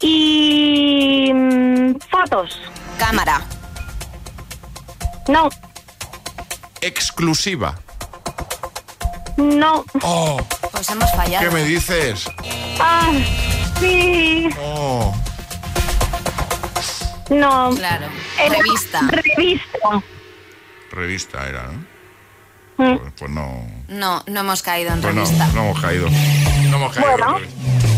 y 0.01 1.31
mm, 1.33 1.95
fotos. 2.11 2.61
Cámara. 2.99 3.41
No, 5.29 5.49
Exclusiva. 6.81 7.79
no. 9.37 9.85
Oh, 10.03 10.41
Pues 10.73 10.89
hemos 10.91 11.11
fallado. 11.13 11.49
¿qué 11.49 11.55
me 11.55 11.65
dices? 11.65 12.29
Ah, 12.81 13.13
sí, 13.79 14.49
Oh. 14.61 15.15
no. 17.31 17.71
Claro. 17.77 18.07
Era 18.39 18.57
Revista. 18.57 19.01
Revista. 19.09 20.03
Revista 20.91 21.49
era, 21.49 21.69
¿no? 21.69 21.85
Mm. 22.85 22.99
Pues, 22.99 23.13
pues 23.19 23.31
no. 23.31 23.67
No, 23.93 24.23
no 24.27 24.41
hemos 24.41 24.63
caído 24.63 24.93
en 24.93 25.01
Pues 25.01 25.15
no, 25.15 25.23
revista. 25.25 25.47
no 25.55 25.65
hemos 25.65 25.81
caído. 25.81 26.09
No 26.71 26.77
hemos 26.77 26.93
caído. 26.95 27.11
Bueno. 27.11 27.37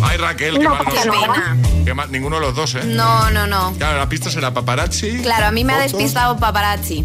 Ay, 0.02 0.16
Raquel, 0.18 0.58
qué 0.58 0.64
No 0.64 0.70
mal 0.74 0.84
nos 0.84 0.94
pena. 0.94 1.56
Qué 1.84 1.94
mal- 1.94 2.10
ninguno 2.10 2.36
de 2.36 2.42
los 2.42 2.54
dos, 2.56 2.74
¿eh? 2.74 2.82
No, 2.84 3.30
no, 3.30 3.46
no. 3.46 3.72
Claro, 3.78 3.98
la 3.98 4.08
pista 4.08 4.30
será 4.30 4.52
paparazzi. 4.52 5.18
Claro, 5.22 5.46
a 5.46 5.50
mí 5.50 5.64
me 5.64 5.72
ha 5.72 5.78
despistado 5.78 6.36
paparazzi. 6.36 7.04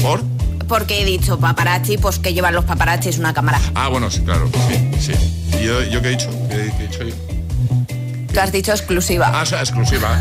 ¿Por? 0.00 0.22
Porque 0.68 1.02
he 1.02 1.04
dicho 1.04 1.38
paparazzi, 1.38 1.98
pues 1.98 2.18
que 2.18 2.32
llevan 2.34 2.54
los 2.54 2.64
paparazzis 2.64 3.18
una 3.18 3.32
cámara. 3.34 3.60
Ah, 3.74 3.88
bueno, 3.88 4.10
sí, 4.10 4.20
claro. 4.22 4.50
Sí, 4.68 4.90
sí. 5.00 5.12
¿Y 5.60 5.64
yo, 5.64 5.82
yo 5.84 6.00
qué 6.02 6.08
he 6.08 6.10
dicho? 6.12 6.30
¿Qué, 6.48 6.72
qué 6.76 6.84
he 6.84 6.88
dicho 6.88 7.02
yo? 7.04 7.14
Tú 8.32 8.40
has 8.40 8.52
dicho 8.52 8.72
exclusiva. 8.72 9.30
Ah, 9.32 9.42
o 9.42 9.46
sea, 9.46 9.60
exclusiva. 9.60 10.18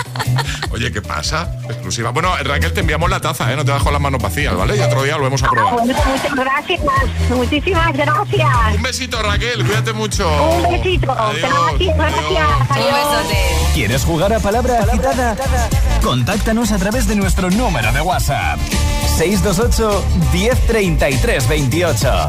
Oye, 0.70 0.92
¿qué 0.92 1.00
pasa? 1.02 1.50
Exclusiva. 1.68 2.10
Bueno, 2.10 2.30
Raquel, 2.44 2.72
te 2.72 2.80
enviamos 2.80 3.08
la 3.08 3.20
taza, 3.20 3.50
¿eh? 3.52 3.56
No 3.56 3.64
te 3.64 3.72
dejo 3.72 3.90
las 3.90 4.00
manos 4.00 4.20
vacías, 4.22 4.54
¿vale? 4.54 4.76
Y 4.76 4.80
otro 4.80 5.02
día 5.02 5.16
lo 5.16 5.24
vamos 5.24 5.42
a 5.42 5.46
Ah, 5.46 5.50
bueno, 5.72 5.94
muchas 6.06 6.34
gracias. 6.34 6.80
Muchísimas 7.30 7.92
gracias. 7.94 8.48
Un 8.76 8.82
besito, 8.82 9.22
Raquel. 9.22 9.64
Cuídate 9.64 9.92
mucho. 9.92 10.28
Un 10.28 10.70
besito. 10.72 11.10
Adiós. 11.12 11.50
Gracias, 11.50 11.96
gracias. 11.96 12.48
Un 12.70 12.76
Adiós. 12.76 12.94
besote. 12.94 13.38
¿Quieres 13.74 14.04
jugar 14.04 14.32
a 14.34 14.40
Palabra 14.40 14.80
Agitada? 14.82 15.36
Contáctanos 16.02 16.70
a 16.72 16.78
través 16.78 17.06
de 17.08 17.16
nuestro 17.16 17.50
número 17.50 17.92
de 17.92 18.00
WhatsApp. 18.00 18.58
628 19.16 20.04
1033 20.32 21.48
28. 21.48 22.28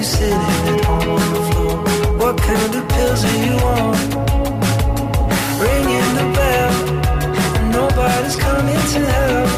you 0.00 0.06
sitting 0.06 0.32
at 0.32 0.84
home 0.86 1.08
on 1.10 1.34
the 1.34 1.42
floor? 1.50 1.76
What 2.20 2.36
kind 2.38 2.74
of 2.74 2.88
pills 2.88 3.22
are 3.22 3.38
you 3.46 3.56
on? 3.76 3.96
Ringing 5.64 6.10
the 6.20 6.26
bell, 6.38 6.72
nobody's 7.78 8.36
coming 8.36 8.82
to 8.94 9.00
help. 9.14 9.50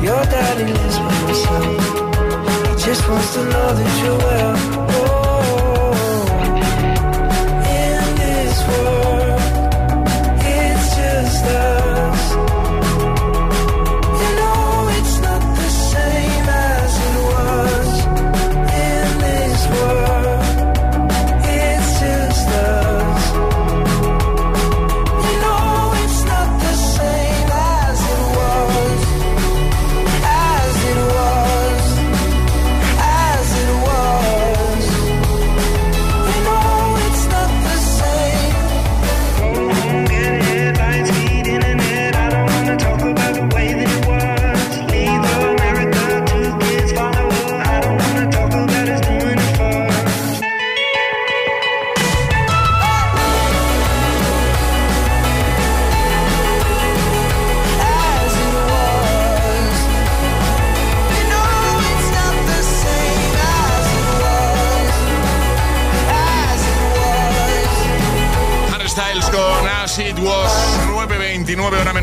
Your 0.00 0.22
daddy 0.32 0.72
lives 0.72 0.98
by 0.98 1.12
himself. 1.24 1.80
He 2.68 2.84
just 2.86 3.08
wants 3.08 3.34
to 3.34 3.44
know 3.52 3.68
that 3.78 4.04
you're 4.04 4.18
well. 4.18 4.77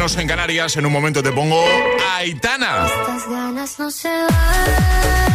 Menos 0.05 0.17
en 0.17 0.27
Canarias. 0.27 0.77
En 0.77 0.85
un 0.85 0.91
momento 0.91 1.23
te 1.23 1.31
pongo 1.31 1.65
Aitana. 2.15 2.85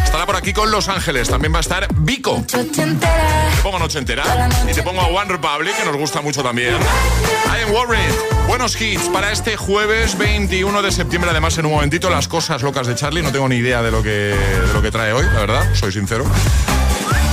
Estará 0.05 0.25
por 0.25 0.37
aquí 0.37 0.53
con 0.53 0.71
Los 0.71 0.87
Ángeles. 0.87 1.27
También 1.27 1.53
va 1.53 1.57
a 1.57 1.59
estar 1.59 1.87
Vico. 1.93 2.41
Te 2.47 3.61
pongo 3.61 3.79
Noche 3.79 3.99
Entera. 3.99 4.23
Y 4.69 4.73
te 4.73 4.81
pongo 4.81 5.01
a 5.01 5.07
One 5.07 5.29
Republic, 5.29 5.75
que 5.75 5.83
nos 5.83 5.97
gusta 5.97 6.21
mucho 6.21 6.41
también. 6.41 6.75
I 6.75 7.63
am 7.63 7.73
worried. 7.73 8.13
Buenos 8.47 8.79
hits 8.79 9.09
para 9.09 9.33
este 9.33 9.57
jueves 9.57 10.17
21 10.17 10.81
de 10.81 10.91
septiembre. 10.93 11.31
Además, 11.31 11.57
en 11.57 11.65
un 11.65 11.73
momentito, 11.73 12.09
las 12.09 12.29
cosas 12.29 12.61
locas 12.61 12.87
de 12.87 12.95
Charlie. 12.95 13.23
No 13.23 13.33
tengo 13.33 13.49
ni 13.49 13.57
idea 13.57 13.81
de 13.81 13.91
lo 13.91 14.01
que, 14.01 14.09
de 14.09 14.73
lo 14.73 14.81
que 14.81 14.91
trae 14.91 15.11
hoy, 15.11 15.25
la 15.25 15.39
verdad. 15.39 15.75
Soy 15.75 15.91
sincero. 15.91 16.23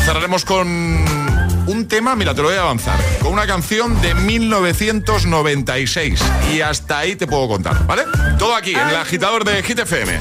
Cerraremos 0.05 0.45
con 0.45 1.28
tema, 1.89 2.15
mira, 2.15 2.35
te 2.35 2.43
lo 2.43 2.49
voy 2.49 2.57
a 2.57 2.61
avanzar, 2.61 2.99
con 3.21 3.33
una 3.33 3.47
canción 3.47 4.01
de 4.01 4.15
1996. 4.15 6.21
Y 6.55 6.61
hasta 6.61 6.99
ahí 6.99 7.17
te 7.17 7.27
puedo 7.27 7.49
contar, 7.49 7.87
¿vale? 7.87 8.05
Todo 8.39 8.55
aquí, 8.55 8.73
en 8.73 8.89
el 8.89 8.97
agitador 8.97 9.45
de 9.45 9.63
Hit 9.63 9.81
FM. 9.81 10.21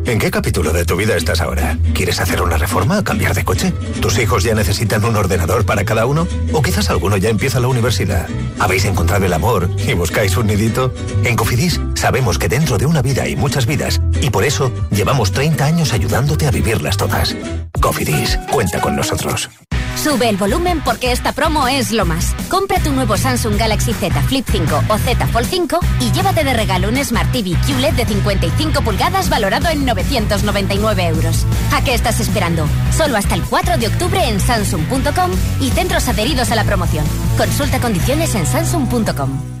¿En 0.05 0.19
qué 0.19 0.31
capítulo 0.31 0.73
de 0.73 0.83
tu 0.83 0.95
vida 0.95 1.15
estás 1.15 1.41
ahora? 1.41 1.77
¿Quieres 1.93 2.19
hacer 2.19 2.41
una 2.41 2.57
reforma 2.57 2.99
o 2.99 3.03
cambiar 3.03 3.33
de 3.33 3.45
coche? 3.45 3.71
¿Tus 4.01 4.17
hijos 4.17 4.43
ya 4.43 4.55
necesitan 4.55 5.05
un 5.05 5.15
ordenador 5.15 5.65
para 5.65 5.85
cada 5.85 6.05
uno? 6.05 6.27
¿O 6.53 6.61
quizás 6.61 6.89
alguno 6.89 7.17
ya 7.17 7.29
empieza 7.29 7.59
la 7.59 7.67
universidad? 7.67 8.27
¿Habéis 8.59 8.85
encontrado 8.85 9.25
el 9.25 9.33
amor 9.33 9.69
y 9.87 9.93
buscáis 9.93 10.35
un 10.37 10.47
nidito? 10.47 10.93
En 11.23 11.35
Cofidis 11.35 11.79
sabemos 11.95 12.39
que 12.39 12.49
dentro 12.49 12.77
de 12.77 12.87
una 12.87 13.01
vida 13.01 13.23
hay 13.23 13.35
muchas 13.35 13.65
vidas 13.65 14.01
y 14.21 14.31
por 14.31 14.43
eso 14.43 14.71
llevamos 14.89 15.31
30 15.31 15.65
años 15.65 15.93
ayudándote 15.93 16.47
a 16.47 16.51
vivirlas 16.51 16.97
todas. 16.97 17.35
Cofidis, 17.79 18.37
cuenta 18.51 18.81
con 18.81 18.95
nosotros. 18.95 19.49
Sube 19.95 20.29
el 20.29 20.37
volumen 20.37 20.81
porque 20.83 21.11
esta 21.11 21.31
promo 21.31 21.67
es 21.67 21.91
lo 21.91 22.05
más. 22.05 22.33
Compra 22.49 22.79
tu 22.79 22.91
nuevo 22.91 23.17
Samsung 23.17 23.57
Galaxy 23.57 23.93
Z 23.93 24.19
Flip 24.23 24.47
5 24.49 24.83
o 24.89 24.97
Z 24.97 25.27
Fold 25.27 25.47
5 25.47 25.79
y 25.99 26.11
llévate 26.11 26.43
de 26.43 26.53
regalo 26.53 26.89
un 26.89 27.03
Smart 27.03 27.31
TV 27.31 27.55
QLED 27.67 27.93
de 27.93 28.05
55 28.05 28.81
pulgadas 28.81 29.29
valorado 29.29 29.69
en 29.69 29.85
999 29.85 31.05
euros. 31.07 31.45
¿A 31.73 31.83
qué 31.83 31.93
estás 31.93 32.19
esperando? 32.19 32.67
Solo 32.95 33.17
hasta 33.17 33.35
el 33.35 33.43
4 33.43 33.77
de 33.77 33.87
octubre 33.87 34.27
en 34.27 34.39
Samsung.com 34.39 35.31
y 35.59 35.69
centros 35.69 36.07
adheridos 36.07 36.51
a 36.51 36.55
la 36.55 36.63
promoción. 36.63 37.05
Consulta 37.37 37.79
condiciones 37.79 38.33
en 38.35 38.45
Samsung.com. 38.45 39.60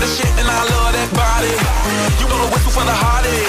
The 0.00 0.08
shit, 0.08 0.32
and 0.40 0.48
I 0.48 0.64
love 0.64 0.92
that 0.96 1.10
body. 1.12 1.52
You 2.16 2.26
the 2.26 2.48
whistle 2.48 2.72
for 2.72 2.84
the 2.88 2.96
hottest. 2.96 3.44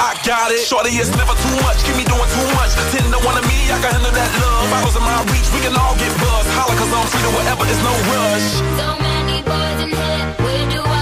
I 0.00 0.16
got 0.24 0.48
it. 0.50 0.64
Shorty, 0.64 0.96
it's 0.96 1.12
never 1.12 1.36
too 1.36 1.56
much. 1.60 1.84
Keep 1.84 1.96
me 2.00 2.04
doing 2.08 2.30
too 2.32 2.48
much. 2.56 2.72
Ten 2.92 3.04
to 3.12 3.20
one 3.20 3.36
of 3.36 3.44
me, 3.44 3.68
I 3.68 3.76
can 3.84 3.92
handle 3.92 4.12
that 4.16 4.30
love. 4.40 4.72
Bottles 4.72 4.96
in 4.96 5.04
my 5.04 5.20
reach, 5.28 5.48
we 5.52 5.60
can 5.60 5.76
all 5.76 5.94
get 6.00 6.12
buzzed. 6.16 6.48
Holla, 6.56 6.72
cause 6.80 6.88
I'm 6.88 7.06
free 7.12 7.20
to 7.28 7.32
whatever, 7.36 7.68
there's 7.68 7.84
no 7.84 7.92
rush. 7.92 8.48
So 8.80 8.88
many 8.96 9.44
boys 9.44 9.78
in 9.84 9.90
here, 9.92 10.24
where 10.40 10.64
do 10.72 10.80
I 10.80 10.95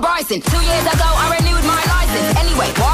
Bryson? 0.00 0.40
Two 0.40 0.62
years 0.64 0.86
ago, 0.86 1.04
I 1.04 1.36
renewed 1.38 1.64
my 1.64 1.82
license. 1.92 2.36
Anyway, 2.40 2.68
why'd 2.80 2.89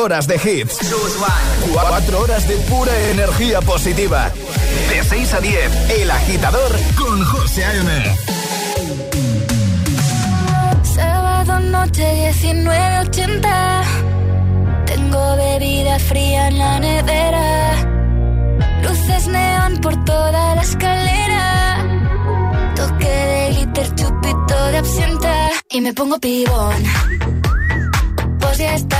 horas 0.00 0.26
de 0.26 0.36
hits. 0.36 0.78
4 1.72 2.20
horas 2.20 2.48
de 2.48 2.56
pura 2.56 2.92
energía 3.10 3.60
positiva. 3.60 4.30
De 4.88 5.04
6 5.04 5.34
a 5.34 5.40
10, 5.40 5.90
El 6.00 6.10
Agitador 6.10 6.72
con 6.96 7.22
José 7.24 7.64
A.M. 7.64 8.16
Sábado 10.82 11.60
noche 11.60 12.32
19.80 12.32 13.82
Tengo 14.86 15.36
bebida 15.36 15.98
fría 15.98 16.48
en 16.48 16.58
la 16.58 16.80
nevera 16.80 17.72
Luces 18.82 19.26
neón 19.28 19.78
por 19.82 20.04
toda 20.04 20.54
la 20.54 20.62
escalera 20.62 21.84
Toque 22.74 23.08
de 23.08 23.50
glitter, 23.54 23.94
chupito 23.94 24.66
de 24.72 24.78
absenta 24.78 25.50
Y 25.70 25.80
me 25.80 25.92
pongo 25.92 26.18
pibón 26.18 26.82
Pues 28.40 28.58
ya 28.58 28.74
esta 28.74 28.99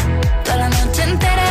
entera 1.11 1.50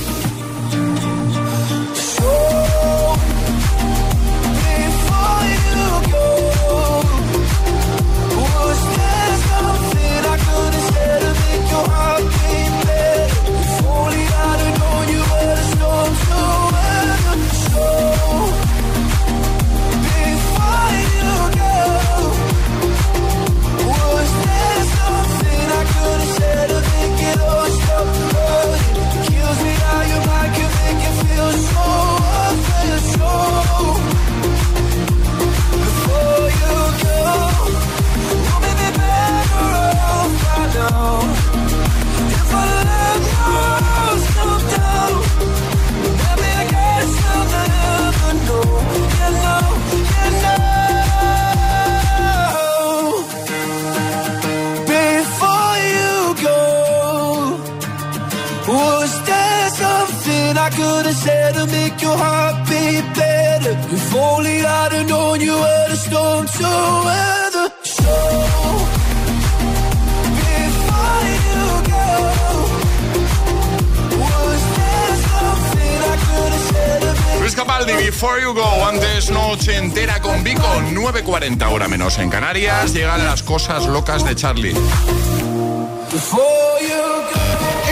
Noche 79.51 79.75
entera 79.75 80.21
con 80.21 80.45
Vico, 80.45 80.63
9.40 80.63 81.69
hora 81.73 81.89
menos 81.89 82.17
en 82.19 82.29
Canarias, 82.29 82.93
llegan 82.93 83.25
las 83.25 83.43
cosas 83.43 83.85
locas 83.85 84.23
de 84.23 84.33
Charlie. 84.33 84.73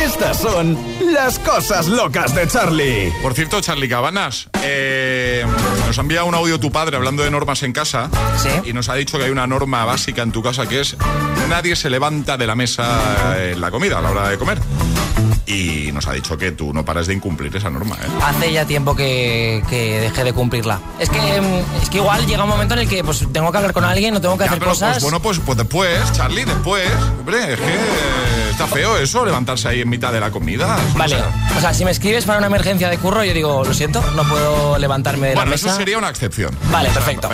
Estas 0.02 0.38
son 0.38 0.78
las 1.12 1.38
cosas 1.40 1.88
locas 1.88 2.34
de 2.34 2.48
Charlie. 2.48 3.12
Por 3.22 3.34
cierto, 3.34 3.60
Charlie 3.60 3.90
Cabanas, 3.90 4.48
eh, 4.64 5.46
nos 5.86 5.98
ha 5.98 6.02
enviado 6.02 6.28
un 6.28 6.36
audio 6.36 6.62
tu 6.62 6.72
padre 6.72 6.96
hablando 6.96 7.24
de 7.24 7.32
normas 7.32 7.62
en 7.64 7.74
casa 7.74 8.10
y 8.64 8.72
nos 8.72 8.88
ha 8.88 8.96
dicho 8.96 9.18
que 9.18 9.26
hay 9.26 9.32
una 9.32 9.46
norma 9.46 9.84
básica 9.84 10.22
en 10.22 10.32
tu 10.32 10.42
casa 10.42 10.66
que 10.66 10.80
es 10.80 10.96
nadie 11.50 11.76
se 11.76 11.90
levanta 11.90 12.38
de 12.38 12.48
la 12.48 12.56
mesa 12.56 13.36
en 13.38 13.60
la 13.60 13.70
comida 13.70 14.00
a 14.00 14.02
la 14.02 14.12
hora 14.12 14.30
de 14.30 14.38
comer. 14.38 14.60
Y 15.50 15.92
nos 15.92 16.08
ha 16.08 16.14
dicho 16.14 16.38
que 16.38 16.52
tú 16.52 16.72
no 16.74 16.86
paras 16.86 17.08
de 17.08 17.16
incumplir 17.16 17.56
esa 17.56 17.72
norma, 17.72 17.96
¿eh? 17.96 18.08
Hace 18.24 18.54
ya 18.54 18.66
tiempo 18.66 18.96
que, 18.96 19.64
que 19.68 20.00
dejé 20.00 20.24
de 20.24 20.32
cumplirla. 20.32 20.80
Es 21.00 21.10
que, 21.10 21.18
es 21.82 21.90
que 21.90 21.98
igual 21.98 22.24
llega 22.28 22.44
un 22.44 22.52
momento 22.52 22.76
en 22.76 22.82
el 22.82 22.88
que 22.88 23.04
pues 23.04 23.26
tengo 23.34 23.52
que 23.52 23.58
hablar 23.58 23.74
con 23.74 23.84
alguien, 23.84 24.14
no 24.14 24.22
tengo 24.22 24.38
que 24.38 24.44
Ya, 24.44 24.52
hacer 24.52 24.60
pero, 24.60 24.72
cosas. 24.72 24.92
Pues, 24.92 25.04
bueno, 25.04 25.20
pues, 25.20 25.40
pues 25.44 25.58
después, 25.58 26.12
Charlie, 26.14 26.46
después. 26.46 26.88
Hombre, 27.20 27.54
es 27.54 27.60
que 27.60 27.78
está 28.62 28.76
feo 28.76 28.98
eso, 28.98 29.26
levantarse 29.26 29.70
ahí 29.70 29.82
en 29.82 29.90
mitad 29.90 30.12
de 30.12 30.20
la 30.20 30.32
comida. 30.32 30.78
Vale, 30.98 31.16
O 31.16 31.20
sea, 31.20 31.58
o 31.58 31.62
sea, 31.62 31.74
si 31.74 31.86
me 31.86 31.92
escribes 31.92 32.26
para 32.26 32.40
una 32.40 32.48
emergencia 32.48 32.90
de 32.90 32.98
curro, 32.98 33.24
yo 33.24 33.34
digo, 33.34 33.64
lo 33.64 33.74
siento, 33.74 34.02
no 34.18 34.24
puedo 34.24 34.78
levantarme 34.78 35.30
de 35.30 35.36
bueno, 35.36 35.52
la 35.52 35.56
eso 35.56 35.68
mesa. 35.68 35.78
sería 35.78 35.98
una 35.98 36.10
excepción. 36.10 36.54
Vale, 36.70 36.90
O 36.90 36.92
sea, 36.94 37.02
perfecto. 37.06 37.30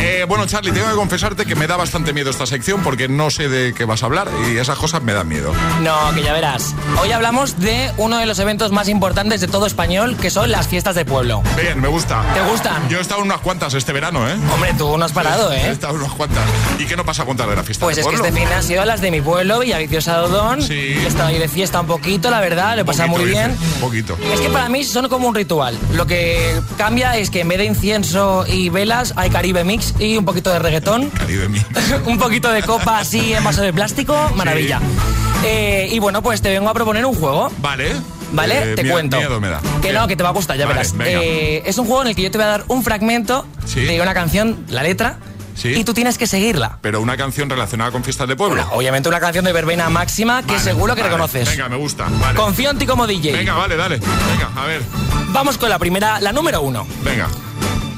Eh, 0.00 0.26
bueno, 0.28 0.44
Charlie, 0.46 0.72
tengo 0.72 0.86
que 0.90 0.94
confesarte 0.94 1.46
que 1.46 1.54
me 1.54 1.66
da 1.66 1.76
bastante 1.78 2.12
miedo 2.12 2.28
esta 2.28 2.44
sección 2.44 2.82
porque 2.82 3.08
no 3.08 3.30
sé 3.30 3.48
de 3.48 3.72
qué 3.72 3.86
vas 3.86 4.02
a 4.02 4.06
hablar 4.06 4.28
y 4.52 4.58
esas 4.58 4.76
cosas 4.78 5.02
me 5.02 5.14
dan 5.14 5.26
miedo. 5.28 5.50
No, 5.80 6.14
que 6.14 6.22
ya 6.22 6.34
verás. 6.34 6.74
Hoy 7.00 7.10
hablamos 7.10 7.58
de 7.58 7.90
uno 7.96 8.18
de 8.18 8.26
los 8.26 8.38
eventos 8.38 8.70
más 8.70 8.88
importantes 8.88 9.40
de 9.40 9.48
todo 9.48 9.64
español, 9.64 10.18
que 10.20 10.28
son 10.28 10.50
las 10.52 10.68
fiestas 10.68 10.94
de 10.94 11.06
pueblo. 11.06 11.42
Bien, 11.58 11.80
me 11.80 11.88
gusta. 11.88 12.22
¿Te 12.34 12.42
gustan? 12.50 12.86
Yo 12.90 12.98
he 12.98 13.00
estado 13.00 13.20
en 13.22 13.28
unas 13.28 13.40
cuantas 13.40 13.72
este 13.72 13.94
verano, 13.94 14.28
¿eh? 14.28 14.36
Hombre, 14.52 14.74
tú 14.76 14.98
no 14.98 15.04
has 15.06 15.12
parado, 15.12 15.50
He 15.52 15.68
¿eh? 15.68 15.70
estado 15.70 15.94
en 15.94 16.02
unas 16.02 16.12
cuantas. 16.12 16.44
¿Y 16.78 16.84
qué 16.84 16.96
no 16.96 17.04
pasa 17.06 17.22
a 17.22 17.26
contar 17.26 17.48
de 17.48 17.56
la 17.56 17.62
fiesta 17.62 17.82
Pues 17.86 17.96
de 17.96 18.02
es 18.02 18.08
que 18.08 18.16
este 18.16 18.30
fin 18.32 18.46
han 18.54 18.62
sido 18.62 18.84
las 18.84 19.00
de 19.00 19.10
mi 19.10 19.22
pueblo, 19.22 19.60
Villaviciosa 19.60 20.16
Dodón. 20.18 20.65
Sí. 20.66 20.74
He 20.74 21.06
estado 21.06 21.28
ahí 21.28 21.38
de 21.38 21.48
fiesta 21.48 21.80
un 21.80 21.86
poquito, 21.86 22.30
la 22.30 22.40
verdad, 22.40 22.74
lo 22.76 22.82
he 22.82 22.84
pasado 22.84 23.08
Poquito, 23.10 23.22
muy 23.24 23.30
bien. 23.32 23.52
dice, 23.58 23.74
Un 23.74 23.80
poquito. 23.80 24.18
Es 24.32 24.40
que 24.40 24.48
para 24.50 24.68
mí 24.68 24.84
son 24.84 25.08
como 25.08 25.28
un 25.28 25.34
ritual. 25.34 25.78
Lo 25.92 26.06
que 26.06 26.60
cambia 26.76 27.16
es 27.16 27.30
que 27.30 27.40
en 27.40 27.48
vez 27.48 27.58
de 27.58 27.64
incienso 27.66 28.44
y 28.46 28.68
velas 28.68 29.12
hay 29.16 29.30
Caribe 29.30 29.64
Mix 29.64 29.94
y 29.98 30.16
un 30.16 30.24
poquito 30.24 30.52
de 30.52 30.58
reggaetón. 30.58 31.10
Caribe 31.10 31.48
Mix. 31.48 31.64
un 32.06 32.18
poquito 32.18 32.50
de 32.50 32.62
copa 32.62 32.98
así 32.98 33.32
en 33.32 33.44
vaso 33.44 33.62
de 33.62 33.72
plástico, 33.72 34.30
maravilla. 34.34 34.80
Eh, 35.44 35.88
y 35.92 35.98
bueno, 35.98 36.22
pues 36.22 36.40
te 36.42 36.50
vengo 36.50 36.68
a 36.68 36.74
proponer 36.74 37.04
un 37.06 37.14
juego. 37.14 37.50
Vale. 37.58 37.92
¿Vale? 38.32 38.72
Eh, 38.72 38.74
te 38.74 38.82
miedo- 38.82 38.94
cuento. 38.94 39.16
Miedo 39.18 39.40
me 39.40 39.48
da. 39.48 39.60
Que 39.80 39.92
no, 39.92 40.08
que 40.08 40.16
te 40.16 40.22
va 40.24 40.30
a 40.30 40.32
gustar, 40.32 40.56
ya 40.56 40.66
Vale, 40.66 40.78
verás. 40.80 40.94
Eh, 41.06 41.62
es 41.64 41.78
un 41.78 41.86
juego 41.86 42.02
en 42.02 42.08
el 42.08 42.16
que 42.16 42.22
yo 42.22 42.30
te 42.30 42.38
voy 42.38 42.44
a 42.44 42.48
dar 42.48 42.64
un 42.68 42.82
fragmento 42.82 43.46
Sí. 43.66 43.80
de 43.84 44.00
una 44.00 44.14
canción, 44.14 44.64
la 44.68 44.82
letra, 44.82 45.18
Sí. 45.56 45.68
y 45.74 45.82
tú 45.84 45.92
tienes 45.94 46.16
que 46.18 46.26
seguirla. 46.28 46.78
Pero 46.82 47.00
una 47.00 47.16
canción 47.16 47.50
relacionada 47.50 47.90
con 47.90 48.04
fiestas 48.04 48.28
de 48.28 48.36
pueblo. 48.36 48.64
Obviamente 48.72 49.08
una 49.08 49.18
canción 49.20 49.44
de 49.44 49.52
verbena 49.52 49.88
máxima 49.90 50.42
que 50.42 50.52
Vale, 50.52 50.60
seguro 50.60 50.94
que 50.94 51.00
vale. 51.00 51.12
reconoces. 51.14 51.48
Venga, 51.48 51.68
me 51.68 51.76
gusta. 51.76 52.06
Vale. 52.20 52.36
Confío 52.38 52.70
en 52.70 52.78
ti 52.78 52.86
como 52.86 53.06
DJ. 53.06 53.32
Venga, 53.32 53.54
vale, 53.54 53.76
dale. 53.76 53.96
Venga, 53.98 54.50
a 54.54 54.66
ver. 54.66 54.82
Vamos 55.30 55.58
con 55.58 55.68
la 55.68 55.78
primera, 55.78 56.20
la 56.20 56.32
número 56.32 56.60
uno. 56.62 56.86
Venga. 57.02 57.26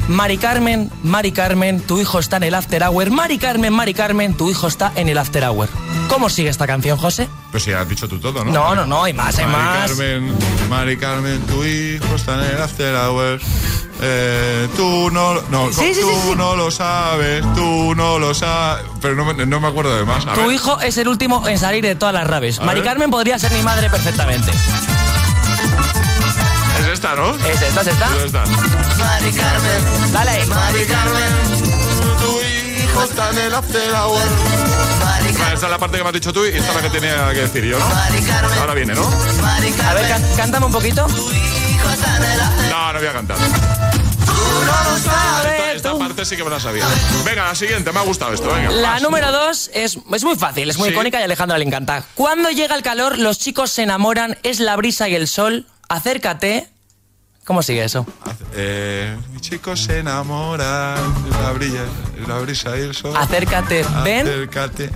Mari 0.08 0.38
Carmen, 0.38 0.90
Mari 1.02 1.32
Carmen, 1.32 1.80
tu 1.82 2.00
hijo 2.00 2.18
está 2.18 2.38
en 2.38 2.44
el 2.44 2.54
after 2.54 2.82
hour. 2.82 3.10
Mari 3.10 3.36
Carmen, 3.38 3.72
Mari 3.74 3.92
Carmen, 3.92 4.34
tu 4.34 4.48
hijo 4.50 4.66
está 4.66 4.90
en 4.96 5.08
el 5.10 5.18
after 5.18 5.44
hour. 5.44 5.68
¿Cómo 6.08 6.30
sigue 6.30 6.48
esta 6.48 6.66
canción, 6.66 6.96
José? 6.96 7.28
Pues 7.50 7.64
ya 7.64 7.80
has 7.80 7.88
dicho 7.88 8.06
tú 8.08 8.18
todo, 8.20 8.44
¿no? 8.44 8.52
No, 8.52 8.74
no, 8.74 8.84
no, 8.86 9.04
hay 9.04 9.14
más, 9.14 9.38
hay 9.38 9.46
Mari 9.46 9.56
más. 9.56 9.88
Carmen, 9.88 10.34
Mari 10.68 10.96
Carmen, 10.98 11.40
tu 11.46 11.64
hijo 11.64 12.14
está 12.14 12.34
en 12.34 12.54
el 12.56 12.62
after 12.62 12.94
hour. 12.94 13.40
Eh, 14.00 14.68
tú 14.76 15.10
no, 15.10 15.40
no, 15.50 15.72
Sí, 15.72 15.92
sí, 15.94 16.00
tú 16.02 16.08
sí, 16.10 16.16
sí. 16.30 16.34
no 16.36 16.54
lo 16.56 16.70
sabes, 16.70 17.42
tú 17.54 17.94
no 17.96 18.18
lo 18.18 18.34
sabes. 18.34 18.84
Pero 19.00 19.14
no, 19.16 19.24
me- 19.32 19.46
no 19.46 19.60
me 19.60 19.66
acuerdo 19.68 19.96
de 19.96 20.04
más. 20.04 20.26
A 20.26 20.34
Tu 20.34 20.40
ver. 20.42 20.52
hijo 20.52 20.78
es 20.80 20.98
el 20.98 21.08
último 21.08 21.48
en 21.48 21.58
salir 21.58 21.82
de 21.82 21.94
todas 21.94 22.14
las 22.14 22.26
raves. 22.26 22.58
A 22.60 22.64
Mari 22.64 22.80
ver. 22.80 22.88
Carmen 22.90 23.10
podría 23.10 23.38
ser 23.38 23.50
mi 23.52 23.62
madre 23.62 23.88
perfectamente. 23.88 24.52
Es 26.80 26.86
esta, 26.92 27.14
¿no? 27.16 27.34
Es 27.34 27.62
esta, 27.62 27.80
es 27.80 27.86
esta. 27.88 28.06
Es 28.18 28.24
esta. 28.24 28.44
Mari 28.46 29.32
Carmen. 29.32 30.12
Dale. 30.12 30.46
Mari 30.46 30.84
Carmen. 30.84 31.32
Tu 32.20 32.82
hijo 32.84 33.02
está 33.04 33.30
en 33.30 33.38
el 33.38 33.54
after 33.54 33.92
hour. 33.94 34.22
Esta 35.58 35.66
es 35.66 35.70
la 35.72 35.78
parte 35.78 35.96
que 35.98 36.04
me 36.04 36.08
has 36.10 36.14
dicho 36.14 36.32
tú 36.32 36.44
y 36.44 36.50
esta 36.50 36.68
es 36.68 36.74
la 36.76 36.82
que 36.82 36.90
tenía 36.90 37.30
que 37.32 37.40
decir 37.40 37.64
yo, 37.64 37.80
¿no? 37.80 37.84
Ahora 38.60 38.74
viene, 38.74 38.94
¿no? 38.94 39.02
A 39.08 39.94
ver, 39.94 40.06
can- 40.08 40.22
cántame 40.36 40.66
un 40.66 40.70
poquito. 40.72 41.04
No, 41.08 42.92
no 42.92 42.98
voy 43.00 43.08
a 43.08 43.12
cantar. 43.12 43.36
Esta, 45.48 45.72
esta 45.72 45.98
parte 45.98 46.24
sí 46.24 46.36
que 46.36 46.44
me 46.44 46.50
la 46.50 46.60
sabía. 46.60 46.84
Venga, 47.24 47.46
la 47.48 47.56
siguiente, 47.56 47.90
me 47.90 47.98
ha 47.98 48.02
gustado 48.02 48.34
esto. 48.34 48.46
Venga, 48.54 48.70
La 48.70 49.00
número 49.00 49.32
dos 49.32 49.68
es, 49.74 49.98
es 50.12 50.22
muy 50.24 50.36
fácil, 50.36 50.70
es 50.70 50.78
muy 50.78 50.90
Sí. 50.90 50.94
icónica 50.94 51.18
y 51.18 51.22
a 51.22 51.24
Alejandra 51.24 51.58
le 51.58 51.64
encanta. 51.64 52.04
Cuando 52.14 52.50
llega 52.50 52.76
el 52.76 52.82
calor, 52.82 53.18
los 53.18 53.40
chicos 53.40 53.72
se 53.72 53.82
enamoran, 53.82 54.38
es 54.44 54.60
la 54.60 54.76
brisa 54.76 55.08
y 55.08 55.16
el 55.16 55.26
sol. 55.26 55.66
Acércate. 55.88 56.68
¿Cómo 57.44 57.62
sigue 57.62 57.82
eso? 57.82 58.06
Eh, 58.54 59.16
mis 59.32 59.40
chicos 59.40 59.80
se 59.80 60.00
enamoran, 60.00 60.98
la, 61.42 61.50
brilla, 61.52 61.80
la 62.28 62.38
brisa 62.40 62.76
y 62.76 62.82
el 62.82 62.94
sol. 62.94 63.14
Acércate, 63.16 63.84
ven. 64.04 64.26
Acércate. 64.28 64.90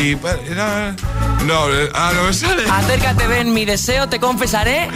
Y, 0.00 0.16
era- 0.50 0.94
no, 1.44 1.70
eh, 1.72 1.88
ah, 1.94 2.12
no 2.14 2.24
me 2.24 2.32
sale. 2.34 2.64
Acércate, 2.70 3.26
ven, 3.26 3.52
mi 3.52 3.64
deseo 3.64 4.08
te 4.08 4.18
confesaré. 4.20 4.88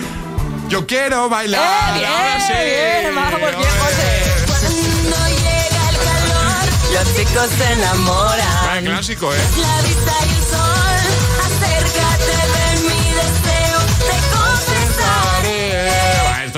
Yo 0.68 0.86
quiero 0.86 1.28
bailar. 1.28 1.96
¡Eh, 1.96 1.98
bien, 1.98 2.10
ahora 2.10 2.40
sí. 2.46 2.52
bien! 2.52 3.14
Vamos, 3.14 3.40
bien. 3.40 3.52
José. 3.80 4.10
Cuando 4.46 5.16
llega 5.36 5.90
el 5.90 5.96
calor, 5.96 6.66
Los 6.92 7.16
chicos 7.16 7.48
se 7.56 7.72
enamoran. 7.72 8.66
Vaya 8.66 8.80
clásico, 8.90 9.32
¿eh? 9.34 9.38
la 9.60 9.82
vista 9.82 10.12
y 10.26 10.28
el 10.28 10.42
sol. 10.44 11.00
Acércate, 11.46 12.36
ven 12.54 12.78
mi 12.86 13.02
deseo, 13.14 13.47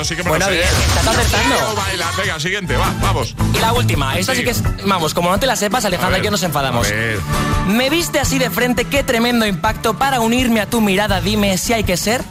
esto 0.00 0.14
sí 0.14 0.16
que 0.16 0.22
me 0.22 0.30
Bueno, 0.30 0.46
lo 0.46 0.52
sé. 0.52 0.58
bien, 0.58 0.68
estás 0.88 1.06
acertando. 1.06 1.56
Quiero 1.56 1.74
bailar. 1.76 2.16
Venga, 2.16 2.40
siguiente, 2.40 2.76
va, 2.76 2.92
vamos. 3.00 3.34
Y 3.54 3.58
la 3.58 3.72
última, 3.72 4.18
esta 4.18 4.34
sí, 4.34 4.44
que 4.44 4.50
es. 4.50 4.62
Vamos, 4.86 5.14
como 5.14 5.30
no 5.30 5.38
te 5.38 5.46
la 5.46 5.56
sepas, 5.56 5.84
Alejandra, 5.84 6.18
yo 6.18 6.30
nos 6.30 6.42
enfadamos. 6.42 6.86
A 6.86 6.90
ver. 6.90 7.20
Me 7.68 7.90
viste 7.90 8.18
así 8.20 8.38
de 8.38 8.50
frente, 8.50 8.84
qué 8.86 9.02
tremendo 9.02 9.46
impacto. 9.46 9.96
Para 9.98 10.20
unirme 10.20 10.60
a 10.60 10.66
tu 10.66 10.80
mirada, 10.80 11.20
dime 11.20 11.56
si 11.58 11.72
hay 11.72 11.84
que 11.84 11.96
ser. 11.96 12.22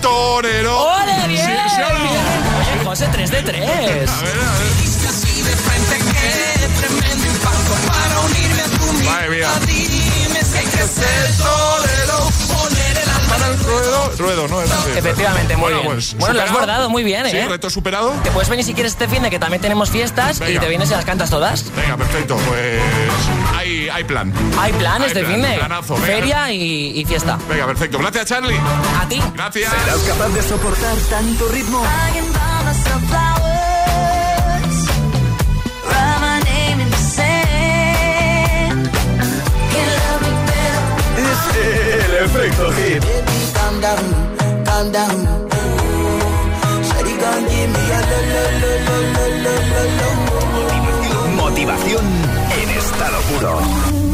Torero. 0.00 0.80
¡Ole, 0.80 1.28
bien! 1.28 1.46
Sí, 1.46 1.52
sí. 1.76 1.82
Oye, 1.82 2.84
José, 2.84 3.08
3 3.10 3.30
de 3.30 3.42
3. 3.42 3.62
A 3.62 3.64
ver, 3.64 3.78
a 3.78 3.90
ver. 3.90 4.08
Así 5.08 5.42
de 5.42 5.56
frente, 5.56 5.98
qué 5.98 6.68
tremendo 6.80 7.26
impacto 7.26 7.74
para 7.86 8.20
unirme 8.20 8.62
a 8.62 8.66
tu 8.66 8.92
mía. 8.92 9.50
Dime 9.66 10.40
si 10.44 10.58
hay 10.58 10.66
que 10.66 10.86
ser 10.88 11.36
torero, 11.38 12.28
poner 12.52 12.98
el 12.98 13.08
Para 13.34 13.48
el 13.48 13.58
ruedo, 13.58 14.12
ruedo, 14.18 14.48
¿no? 14.48 14.60
Era. 14.62 14.74
Efectivamente, 14.96 15.56
muy 15.56 15.62
Bueno, 15.64 15.80
bien. 15.80 15.92
pues, 15.94 16.14
bueno, 16.14 16.34
lo 16.34 16.42
has 16.42 16.52
bordado 16.52 16.88
muy 16.90 17.02
bien, 17.04 17.26
Sí, 17.28 17.36
¿eh? 17.36 17.46
reto 17.48 17.68
superado. 17.70 18.10
Te 18.22 18.30
puedes 18.30 18.48
venir 18.48 18.64
si 18.64 18.74
quieres 18.74 18.92
este 18.92 19.08
fin 19.08 19.22
de 19.22 19.30
que 19.30 19.38
también 19.38 19.60
tenemos 19.60 19.90
fiestas 19.90 20.40
y 20.40 20.58
te 20.58 20.68
vienes 20.68 20.90
y 20.90 20.94
las 20.94 21.04
cantas 21.04 21.30
todas. 21.30 21.64
Venga, 21.74 21.96
perfecto. 21.96 22.36
Pues 22.48 22.80
hay, 23.56 23.88
hay 23.88 24.04
plan. 24.04 24.32
Hay 24.58 24.72
planes 24.74 25.08
Hay 25.08 25.14
de 25.14 25.20
plan, 25.20 25.32
fin 25.32 25.42
de 25.42 25.56
planazo, 25.58 25.96
feria 25.96 26.52
y, 26.52 27.00
y 27.00 27.04
fiesta. 27.04 27.38
Venga, 27.48 27.66
perfecto. 27.66 27.98
Gracias, 27.98 28.26
Charlie. 28.26 28.58
A 29.00 29.08
ti. 29.08 29.20
Gracias. 29.34 29.70
¿Serás 29.70 29.98
capaz 30.00 30.28
de 30.28 30.42
soportar 30.42 30.96
tanto 31.10 31.48
ritmo? 31.48 31.82
El 42.16 42.24
efecto 42.24 42.72
hit. 42.72 43.00
Baby, 43.02 43.52
calm 43.54 43.80
down, 43.80 44.04
calm 44.64 44.92
down. 44.92 45.18
Shawty 46.88 47.14
gon' 47.22 47.44
give 47.48 47.70
me 47.74 47.82
a 47.92 48.00
lo, 48.10 48.18
lo, 48.32 48.44
lo, 48.60 48.72
lo, 48.84 48.96
lo, 49.14 49.24
lo, 49.44 49.54
lo, 49.70 49.82
lo. 49.98 51.30
Motivación 51.36 52.04
en 52.62 52.68
estado 52.70 53.18
puro. 53.30 54.13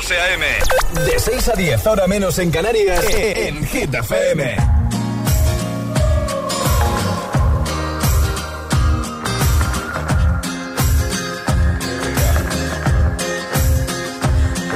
José 0.00 0.16
A.M. 0.16 0.44
De 1.06 1.18
6 1.18 1.48
a 1.48 1.54
10, 1.54 1.86
ahora 1.88 2.06
menos 2.06 2.38
en 2.38 2.52
Canarias, 2.52 3.04
en 3.10 3.66
Hit 3.66 3.92
FM. 3.92 4.56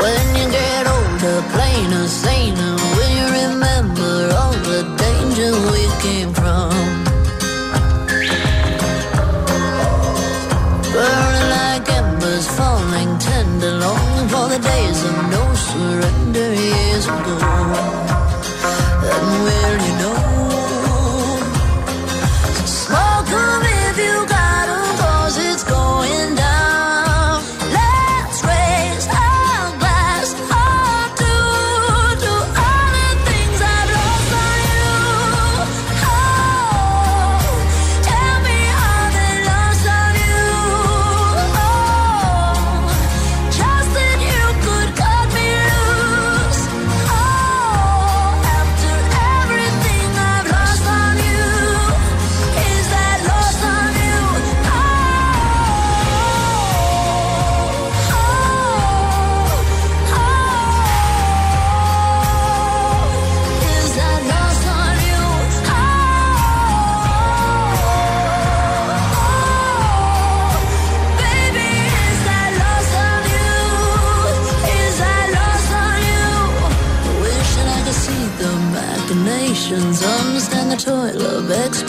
When 0.02 0.36
you 0.36 0.50
get 0.50 0.86
older, 0.88 1.42
plainer, 1.54 2.08
saner, 2.08 2.74
will 2.96 3.12
you 3.18 3.26
remember 3.46 4.34
all 4.40 4.52
the 4.70 4.82
danger 4.98 5.52
we 5.70 5.82
came 6.02 6.34
from? 6.34 6.41
The 14.52 14.58
days 14.58 15.02
of 15.04 15.30
no 15.30 15.54
surrender 15.54 16.54
years 16.54 17.06
ago. 17.06 17.51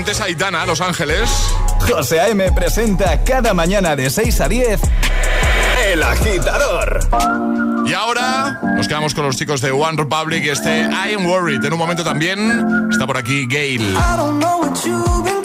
antes 0.00 0.18
Aitana, 0.22 0.64
Los 0.64 0.80
Ángeles. 0.80 1.28
José 1.86 2.20
A.M. 2.20 2.50
presenta 2.52 3.22
cada 3.22 3.52
mañana 3.52 3.94
de 3.96 4.08
6 4.08 4.40
a 4.40 4.48
10 4.48 4.80
El 5.92 6.02
Agitador. 6.02 7.00
Y 7.84 7.92
ahora 7.92 8.58
nos 8.76 8.88
quedamos 8.88 9.12
con 9.12 9.26
los 9.26 9.36
chicos 9.36 9.60
de 9.60 9.72
One 9.72 9.98
Republic 9.98 10.42
y 10.42 10.48
este 10.48 10.84
I 10.84 11.12
Am 11.14 11.26
Worried. 11.26 11.62
En 11.62 11.74
un 11.74 11.78
momento 11.78 12.02
también 12.02 12.88
está 12.90 13.06
por 13.06 13.18
aquí 13.18 13.46
Gail. 13.46 13.82
I 13.82 14.16
don't 14.16 14.38
know 14.38 14.60
what 14.62 15.39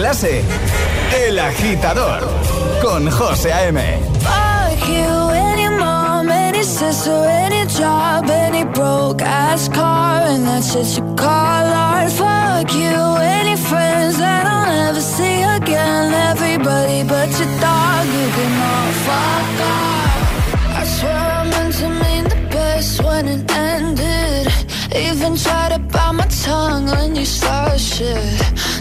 clase, 0.00 0.42
El 1.26 1.38
Agitador, 1.38 2.22
con 2.80 3.10
José 3.10 3.52
A.M. 3.52 3.80
Fuck 4.20 4.88
you, 4.88 5.30
any 5.30 5.68
mom, 5.68 6.30
any 6.30 6.62
sister, 6.62 7.22
any 7.28 7.66
job, 7.66 8.24
any 8.30 8.64
broke 8.64 9.20
ass 9.20 9.68
car, 9.68 10.22
and 10.22 10.46
that's 10.46 10.72
just 10.72 10.96
you 10.96 11.04
call 11.16 11.66
art. 11.86 12.10
Fuck 12.12 12.72
you, 12.72 12.96
any 13.40 13.56
friends 13.56 14.16
that 14.16 14.46
I'll 14.46 14.66
never 14.84 15.02
see 15.02 15.42
again. 15.58 16.14
Everybody 16.30 17.02
but 17.02 17.28
your 17.38 17.52
dog, 17.60 18.06
you 18.16 18.28
can 18.36 18.52
all 18.70 18.92
fuck 19.06 19.60
off. 19.74 20.80
I 20.80 20.84
swear 20.96 21.24
I 21.40 21.42
meant 21.52 21.74
to 21.80 21.88
mean 22.02 22.24
the 22.24 22.40
best 22.54 23.02
when 23.04 23.28
it 23.28 23.50
ended. 23.52 24.46
Even 24.96 25.36
tried 25.36 25.72
to 25.74 25.78
bite 25.78 26.12
my 26.12 26.26
tongue 26.44 26.86
when 26.86 27.16
you 27.16 27.26
started 27.26 27.78
shit. 27.78 28.59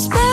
respect 0.00 0.29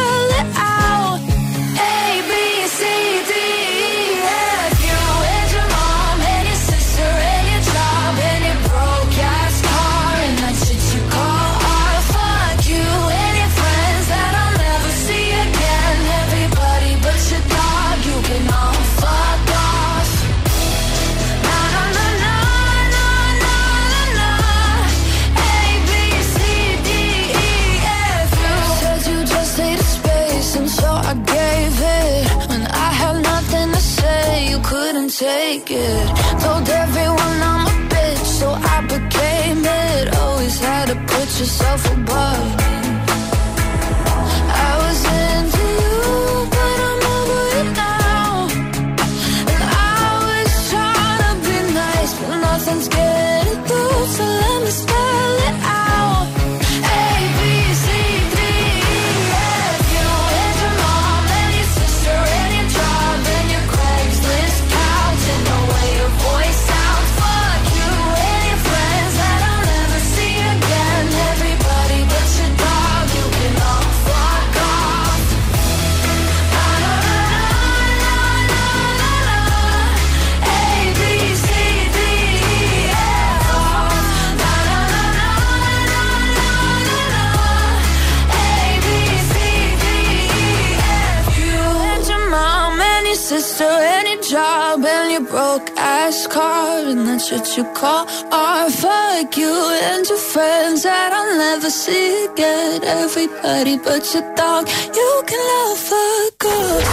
ass 96.18 96.28
car 96.28 96.80
and 96.92 97.08
that's 97.08 97.32
what 97.32 97.58
you 97.58 97.64
call 97.74 98.08
art. 98.32 98.72
Fuck 98.72 99.38
you 99.38 99.54
and 99.88 100.06
your 100.08 100.18
friends 100.18 100.84
that 100.84 101.12
I'll 101.14 101.38
never 101.38 101.70
see 101.70 102.26
again. 102.26 102.84
Everybody 102.84 103.78
but 103.78 104.04
your 104.14 104.26
dog, 104.36 104.68
you 105.00 105.12
can 105.30 105.42
love 105.54 105.92
a 105.92 106.06
good. 106.44 106.84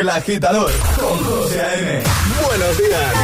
El 0.00 0.08
agitador 0.08 0.72
con 0.98 1.18
José 1.24 1.60
A.M. 1.60 2.02
Buenos 2.46 2.76
días. 2.78 3.14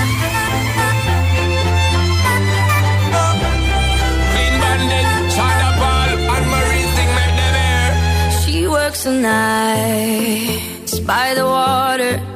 She 8.44 8.66
works 8.66 9.04
the 9.04 9.12
nights 9.12 11.00
by 11.00 11.34
the 11.34 11.44
water. 11.44 12.35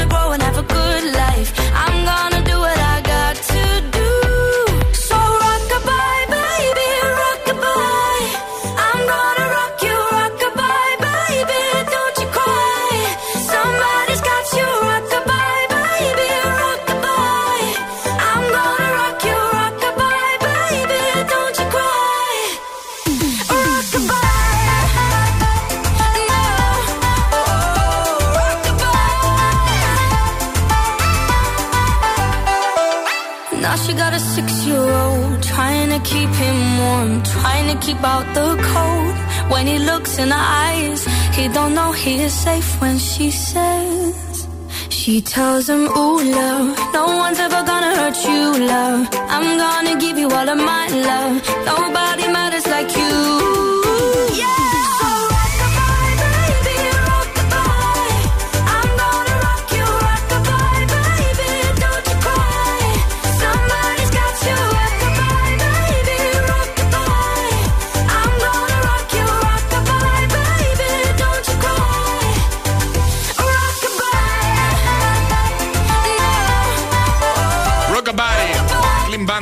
Now 33.71 33.77
she 33.77 33.93
got 33.93 34.13
a 34.13 34.19
six-year-old 34.19 35.41
trying 35.43 35.89
to 35.95 35.99
keep 35.99 36.27
him 36.43 36.57
warm, 36.79 37.23
trying 37.23 37.67
to 37.71 37.77
keep 37.85 38.03
out 38.03 38.27
the 38.35 38.49
cold. 38.73 39.15
When 39.49 39.65
he 39.65 39.79
looks 39.79 40.17
in 40.17 40.27
her 40.29 40.45
eyes, 40.67 41.05
he 41.37 41.47
don't 41.47 41.73
know 41.73 41.93
he 41.93 42.21
is 42.21 42.33
safe 42.33 42.81
when 42.81 42.97
she 42.97 43.31
says. 43.31 44.45
She 44.89 45.21
tells 45.21 45.69
him, 45.69 45.83
Ooh, 45.87 46.21
love, 46.21 46.77
no 46.93 47.05
one's 47.23 47.39
ever 47.39 47.63
gonna 47.63 47.95
hurt 47.95 48.17
you, 48.29 48.67
love. 48.75 49.07
I'm 49.35 49.57
gonna 49.63 49.95
give 50.01 50.17
you 50.17 50.29
all 50.29 50.49
of 50.49 50.57
my 50.57 50.87
love. 50.89 51.35
Nobody 51.65 52.27
matters 52.27 52.67
like 52.67 52.91
you. 52.97 53.70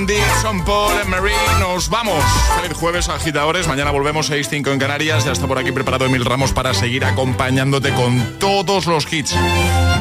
Bandit, 0.10 0.42
Son 0.42 0.66
Paul, 0.66 0.98
and 0.98 1.08
Marie. 1.08 1.36
Nos 1.60 1.88
vamos. 1.88 2.24
Feliz 2.60 2.76
jueves, 2.76 3.10
agitadores. 3.10 3.68
Mañana 3.68 3.92
volvemos 3.92 4.32
6-5 4.32 4.72
en 4.72 4.80
Canarias. 4.80 5.24
Ya 5.24 5.32
está 5.32 5.46
por 5.46 5.60
aquí 5.60 5.72
preparado 5.72 6.06
Emil 6.06 6.26
Ramos 6.26 6.52
para 6.52 6.74
seguir 6.74 7.06
acompañándote 7.06 7.94
con 7.94 8.40
todos 8.40 8.88
los 8.88 9.12
hits. 9.12 9.36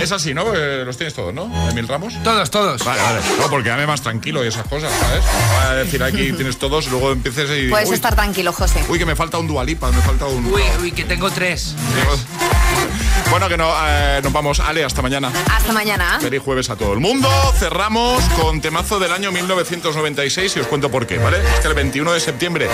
Es 0.00 0.11
así, 0.11 0.32
¿no? 0.32 0.54
Eh, 0.54 0.84
los 0.86 0.96
tienes 0.96 1.12
todos, 1.12 1.34
¿no? 1.34 1.50
Emil 1.68 1.86
Ramos. 1.86 2.14
Todos, 2.24 2.50
todos. 2.50 2.84
Vale, 2.84 3.02
vale. 3.02 3.20
No, 3.38 3.50
porque 3.50 3.68
dame 3.68 3.86
más 3.86 4.00
tranquilo 4.00 4.42
y 4.42 4.48
esas 4.48 4.66
cosas, 4.66 4.90
¿sabes? 4.98 5.24
Voy 5.24 5.66
a 5.66 5.74
decir 5.74 6.02
aquí 6.02 6.32
tienes 6.32 6.59
todos 6.59 6.86
y 6.86 6.90
luego 6.90 7.12
empieces 7.12 7.50
y. 7.50 7.68
Puedes 7.68 7.90
uy, 7.90 7.94
estar 7.94 8.14
tranquilo, 8.14 8.52
José. 8.54 8.82
Uy, 8.88 8.98
que 8.98 9.06
me 9.06 9.14
falta 9.16 9.36
un 9.36 9.46
dualipa, 9.46 9.90
me 9.92 10.00
falta 10.00 10.24
un. 10.24 10.46
Uy, 10.46 10.62
uy, 10.80 10.92
que 10.92 11.04
tengo 11.04 11.30
tres. 11.30 11.74
Bueno, 13.30 13.48
que 13.48 13.56
no, 13.56 13.70
eh, 13.86 14.20
nos 14.22 14.32
vamos. 14.32 14.58
Ale, 14.60 14.84
hasta 14.84 15.02
mañana. 15.02 15.30
Hasta 15.50 15.72
mañana. 15.72 16.18
Feliz 16.20 16.42
jueves 16.42 16.70
a 16.70 16.76
todo 16.76 16.94
el 16.94 17.00
mundo. 17.00 17.28
Cerramos 17.58 18.22
con 18.40 18.60
temazo 18.60 18.98
del 18.98 19.12
año 19.12 19.30
1996 19.30 20.56
y 20.56 20.60
os 20.60 20.66
cuento 20.66 20.90
por 20.90 21.06
qué, 21.06 21.18
¿vale? 21.18 21.38
Es 21.38 21.60
que 21.60 21.68
el 21.68 21.74
21 21.74 22.12
de 22.12 22.20
septiembre 22.20 22.68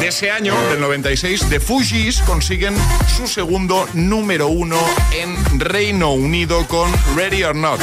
de 0.00 0.08
ese 0.08 0.30
año, 0.30 0.54
del 0.70 0.80
96, 0.80 1.48
The 1.50 1.60
Fugees 1.60 2.22
consiguen 2.22 2.74
su 3.14 3.28
segundo 3.28 3.86
número 3.92 4.48
uno 4.48 4.78
en 5.12 5.60
Reino 5.60 6.12
Unido 6.12 6.66
con 6.66 6.90
Ready 7.14 7.44
or 7.44 7.54
Not. 7.54 7.80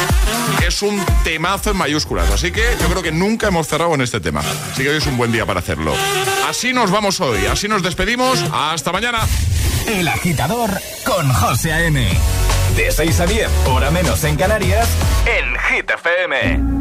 Es 0.66 0.82
un 0.82 1.04
temazo 1.24 1.72
en 1.72 1.78
mayúsculas, 1.78 2.32
así 2.32 2.52
que 2.52 2.64
yo 2.82 2.88
creo 2.88 3.04
que 3.04 3.12
nunca 3.12 3.48
hemos 3.48 3.68
cerrado 3.68 3.94
en 3.94 4.02
este 4.02 4.20
tema. 4.20 4.42
Así 4.72 4.84
que 4.84 4.90
hoy 4.90 4.98
es 4.98 5.06
un 5.06 5.18
buen 5.18 5.32
día 5.32 5.46
para 5.46 5.60
hacerlo. 5.60 5.94
Así 6.50 6.74
nos 6.74 6.90
vamos 6.90 7.22
hoy, 7.22 7.46
así 7.46 7.68
nos 7.68 7.84
despedimos. 7.84 8.44
Hasta 8.52 8.92
mañana. 8.92 9.20
El 9.88 10.06
agitador 10.10 10.70
con 11.06 11.32
José 11.32 11.72
A.M. 11.72 12.06
De 12.76 12.92
6 12.92 13.20
a 13.22 13.26
10, 13.26 13.48
hora 13.68 13.90
menos 13.90 14.22
en 14.26 14.36
Canarias, 14.36 14.86
en 15.26 15.56
Hit 15.58 15.90
FM. 15.90 16.78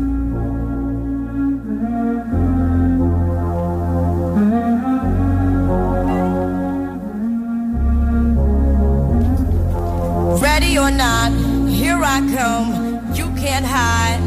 Ready 10.40 10.76
or 10.76 10.90
not, 10.90 11.30
here 11.70 12.02
I 12.02 12.20
come. 12.34 13.14
You 13.14 13.26
can't 13.36 13.64
hide. 13.64 14.20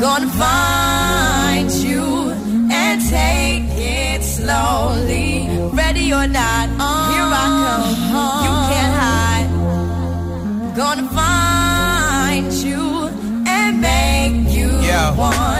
Gonna 0.00 0.28
find 0.28 1.70
you 1.70 2.30
and 2.72 3.02
take 3.10 3.68
it 3.76 4.24
slowly. 4.24 5.46
Ready 5.74 6.10
or 6.14 6.26
not, 6.26 6.70
here 14.90 15.59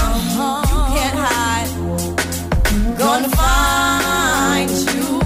Gonna 3.01 3.29
find 3.29 4.69
you 4.69 5.21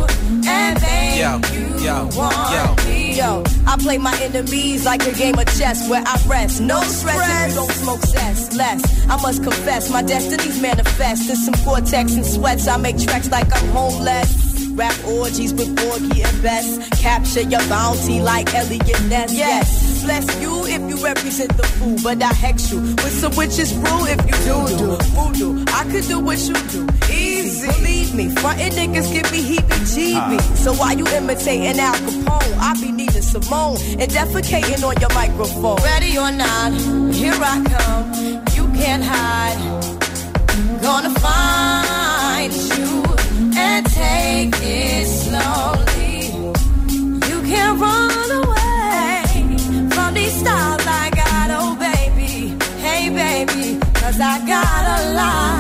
and 0.48 0.82
make 0.82 1.20
Yo, 1.20 1.42
you 1.54 1.86
yo, 1.86 2.10
want 2.16 2.52
yo. 2.56 2.86
me. 2.90 3.18
Yo, 3.18 3.44
I 3.68 3.76
play 3.78 3.98
my 3.98 4.18
enemies 4.22 4.86
like 4.86 5.06
a 5.06 5.12
game 5.12 5.38
of 5.38 5.46
chess 5.58 5.90
where 5.90 6.02
I 6.06 6.18
rest. 6.26 6.62
No 6.62 6.80
stress 6.84 7.20
if 7.20 7.50
you 7.50 7.56
don't 7.56 7.72
smoke 7.72 8.00
cess. 8.00 8.56
Less, 8.56 9.06
I 9.10 9.22
must 9.22 9.44
confess, 9.44 9.92
my 9.92 10.02
destinies 10.04 10.62
manifest. 10.62 11.30
In 11.30 11.36
some 11.36 11.54
cortex 11.66 12.14
and 12.16 12.26
sweats, 12.26 12.66
I 12.66 12.78
make 12.78 12.98
tracks 12.98 13.30
like 13.30 13.52
I'm 13.54 13.68
homeless. 13.70 14.46
Rap 14.72 14.96
orgies 15.06 15.54
with 15.54 15.76
Borgie 15.76 16.24
and 16.26 16.42
Best. 16.42 16.92
Capture 17.02 17.42
your 17.42 17.66
bounty 17.68 18.22
like 18.22 18.54
Elliot 18.54 19.02
Ness. 19.10 19.34
Yes, 19.34 20.04
bless 20.06 20.42
you 20.42 20.66
if 20.66 20.82
you 20.90 21.04
represent 21.04 21.56
the 21.58 21.64
fool, 21.64 21.98
but 22.04 22.24
I 22.24 22.34
hex 22.34 22.72
you 22.72 22.80
with 22.80 23.20
some 23.20 23.36
witches 23.36 23.74
brew 23.74 24.06
if 24.08 24.20
you 24.26 24.38
do 24.48 24.68
do 24.68 24.76
voodoo. 24.78 24.98
I 25.00 25.05
could 25.92 26.06
do 26.08 26.20
what 26.20 26.40
you 26.48 26.56
do, 26.74 26.88
easy. 27.12 27.68
Believe 27.68 28.14
me, 28.16 28.30
frontin' 28.36 28.74
niggas 28.74 29.12
give 29.14 29.30
me 29.32 29.42
heebie-jeebie. 29.50 30.40
Ah. 30.40 30.56
So 30.64 30.74
why 30.74 30.94
you 30.94 31.06
imitating 31.08 31.80
Al 31.80 31.94
Capone? 32.06 32.58
I 32.60 32.74
be 32.82 32.92
needing 32.92 33.22
Simone 33.22 33.78
and 34.00 34.10
defecating 34.12 34.84
on 34.84 34.96
your 35.00 35.14
microphone. 35.14 35.78
Ready 35.84 36.18
or 36.18 36.32
not, 36.32 36.72
here 37.14 37.40
I 37.54 37.56
come. 37.74 38.06
You 38.56 38.66
can't 38.80 39.04
hide. 39.04 39.60
Gonna 40.82 41.14
find 41.20 42.54
you 42.54 43.04
and 43.58 43.86
take 43.88 44.54
it 44.62 45.08
slowly. 45.08 46.28
You 47.30 47.38
can't 47.50 47.80
run 47.80 48.30
away 48.44 49.24
from 49.96 50.14
these 50.14 50.36
stars 50.42 50.84
I 50.86 51.10
got, 51.22 51.50
oh 51.60 51.76
baby. 51.76 52.56
Hey 52.86 53.10
baby, 53.10 53.80
cause 53.96 54.20
I 54.20 54.36
got 54.46 54.84
a 54.98 55.14
lot, 55.14 55.55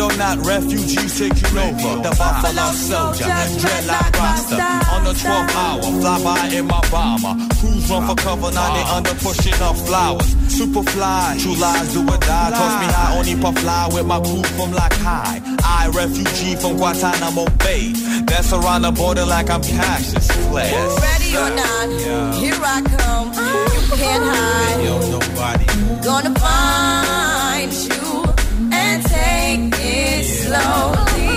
or 0.00 0.16
not, 0.16 0.38
refugees 0.46 1.18
taking 1.18 1.58
over. 1.58 2.02
The 2.02 2.14
Buffalo 2.16 2.66
Soldier, 2.72 3.24
dreadlock 3.60 4.12
roster. 4.18 4.68
On 4.94 5.04
the 5.04 5.12
12th 5.12 5.54
hour, 5.54 5.82
fly 6.00 6.22
by 6.24 6.56
in 6.56 6.66
my 6.66 6.80
bomber. 6.90 7.34
Crews 7.56 7.90
run 7.90 8.06
for 8.06 8.14
cover, 8.16 8.50
now 8.52 8.74
they 8.74 8.82
under 8.96 9.14
pushing 9.14 9.60
up 9.60 9.76
flowers. 9.76 10.26
Super 10.48 10.82
fly, 10.82 11.36
true 11.40 11.54
lies 11.54 11.92
do 11.92 12.00
or 12.02 12.18
die. 12.18 12.50
Toss 12.50 12.74
me 12.80 12.86
high, 12.92 13.18
only 13.18 13.36
puff 13.36 13.58
fly 13.58 13.88
with 13.92 14.06
my 14.06 14.20
crew 14.20 14.42
from 14.56 14.72
like 14.72 14.94
high. 14.94 15.57
I, 15.78 15.88
refugee 15.88 16.56
from 16.56 16.76
Guantanamo 16.76 17.46
Bay. 17.58 17.92
That's 18.26 18.52
around 18.52 18.82
the 18.82 18.90
border 18.90 19.24
like 19.24 19.48
I'm 19.48 19.62
Cassius 19.62 20.28
Clay. 20.48 20.72
Ready 21.06 21.36
or 21.36 21.50
not, 21.60 22.34
here 22.34 22.58
I 22.60 22.82
come. 22.96 23.28
You 23.28 23.96
can't 23.96 24.24
hide. 24.24 24.84
Yo, 24.84 24.98
nobody. 25.16 25.66
Gonna 26.04 26.34
find 26.38 27.72
you 27.72 28.24
and 28.72 29.02
take 29.06 29.74
it 29.78 30.24
slowly. 30.24 31.28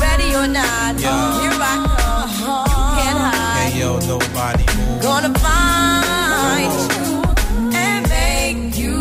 Ready 0.00 0.34
or 0.34 0.48
not, 0.48 0.96
here 0.96 1.60
I 1.60 1.76
come. 1.92 2.30
You 2.40 2.54
can't 2.96 3.18
hide. 3.18 3.70
Hey, 3.70 3.80
yo, 3.80 3.98
nobody. 4.00 4.64
Gonna 5.02 5.32
find 5.38 6.72
you 6.96 7.74
and 7.76 8.08
make 8.08 8.78
you 8.78 8.96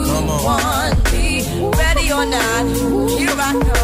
want 0.46 1.12
me. 1.14 1.44
Ready 1.72 2.12
or 2.12 2.26
not, 2.26 2.66
here 3.18 3.36
I 3.38 3.54
come. 3.54 3.79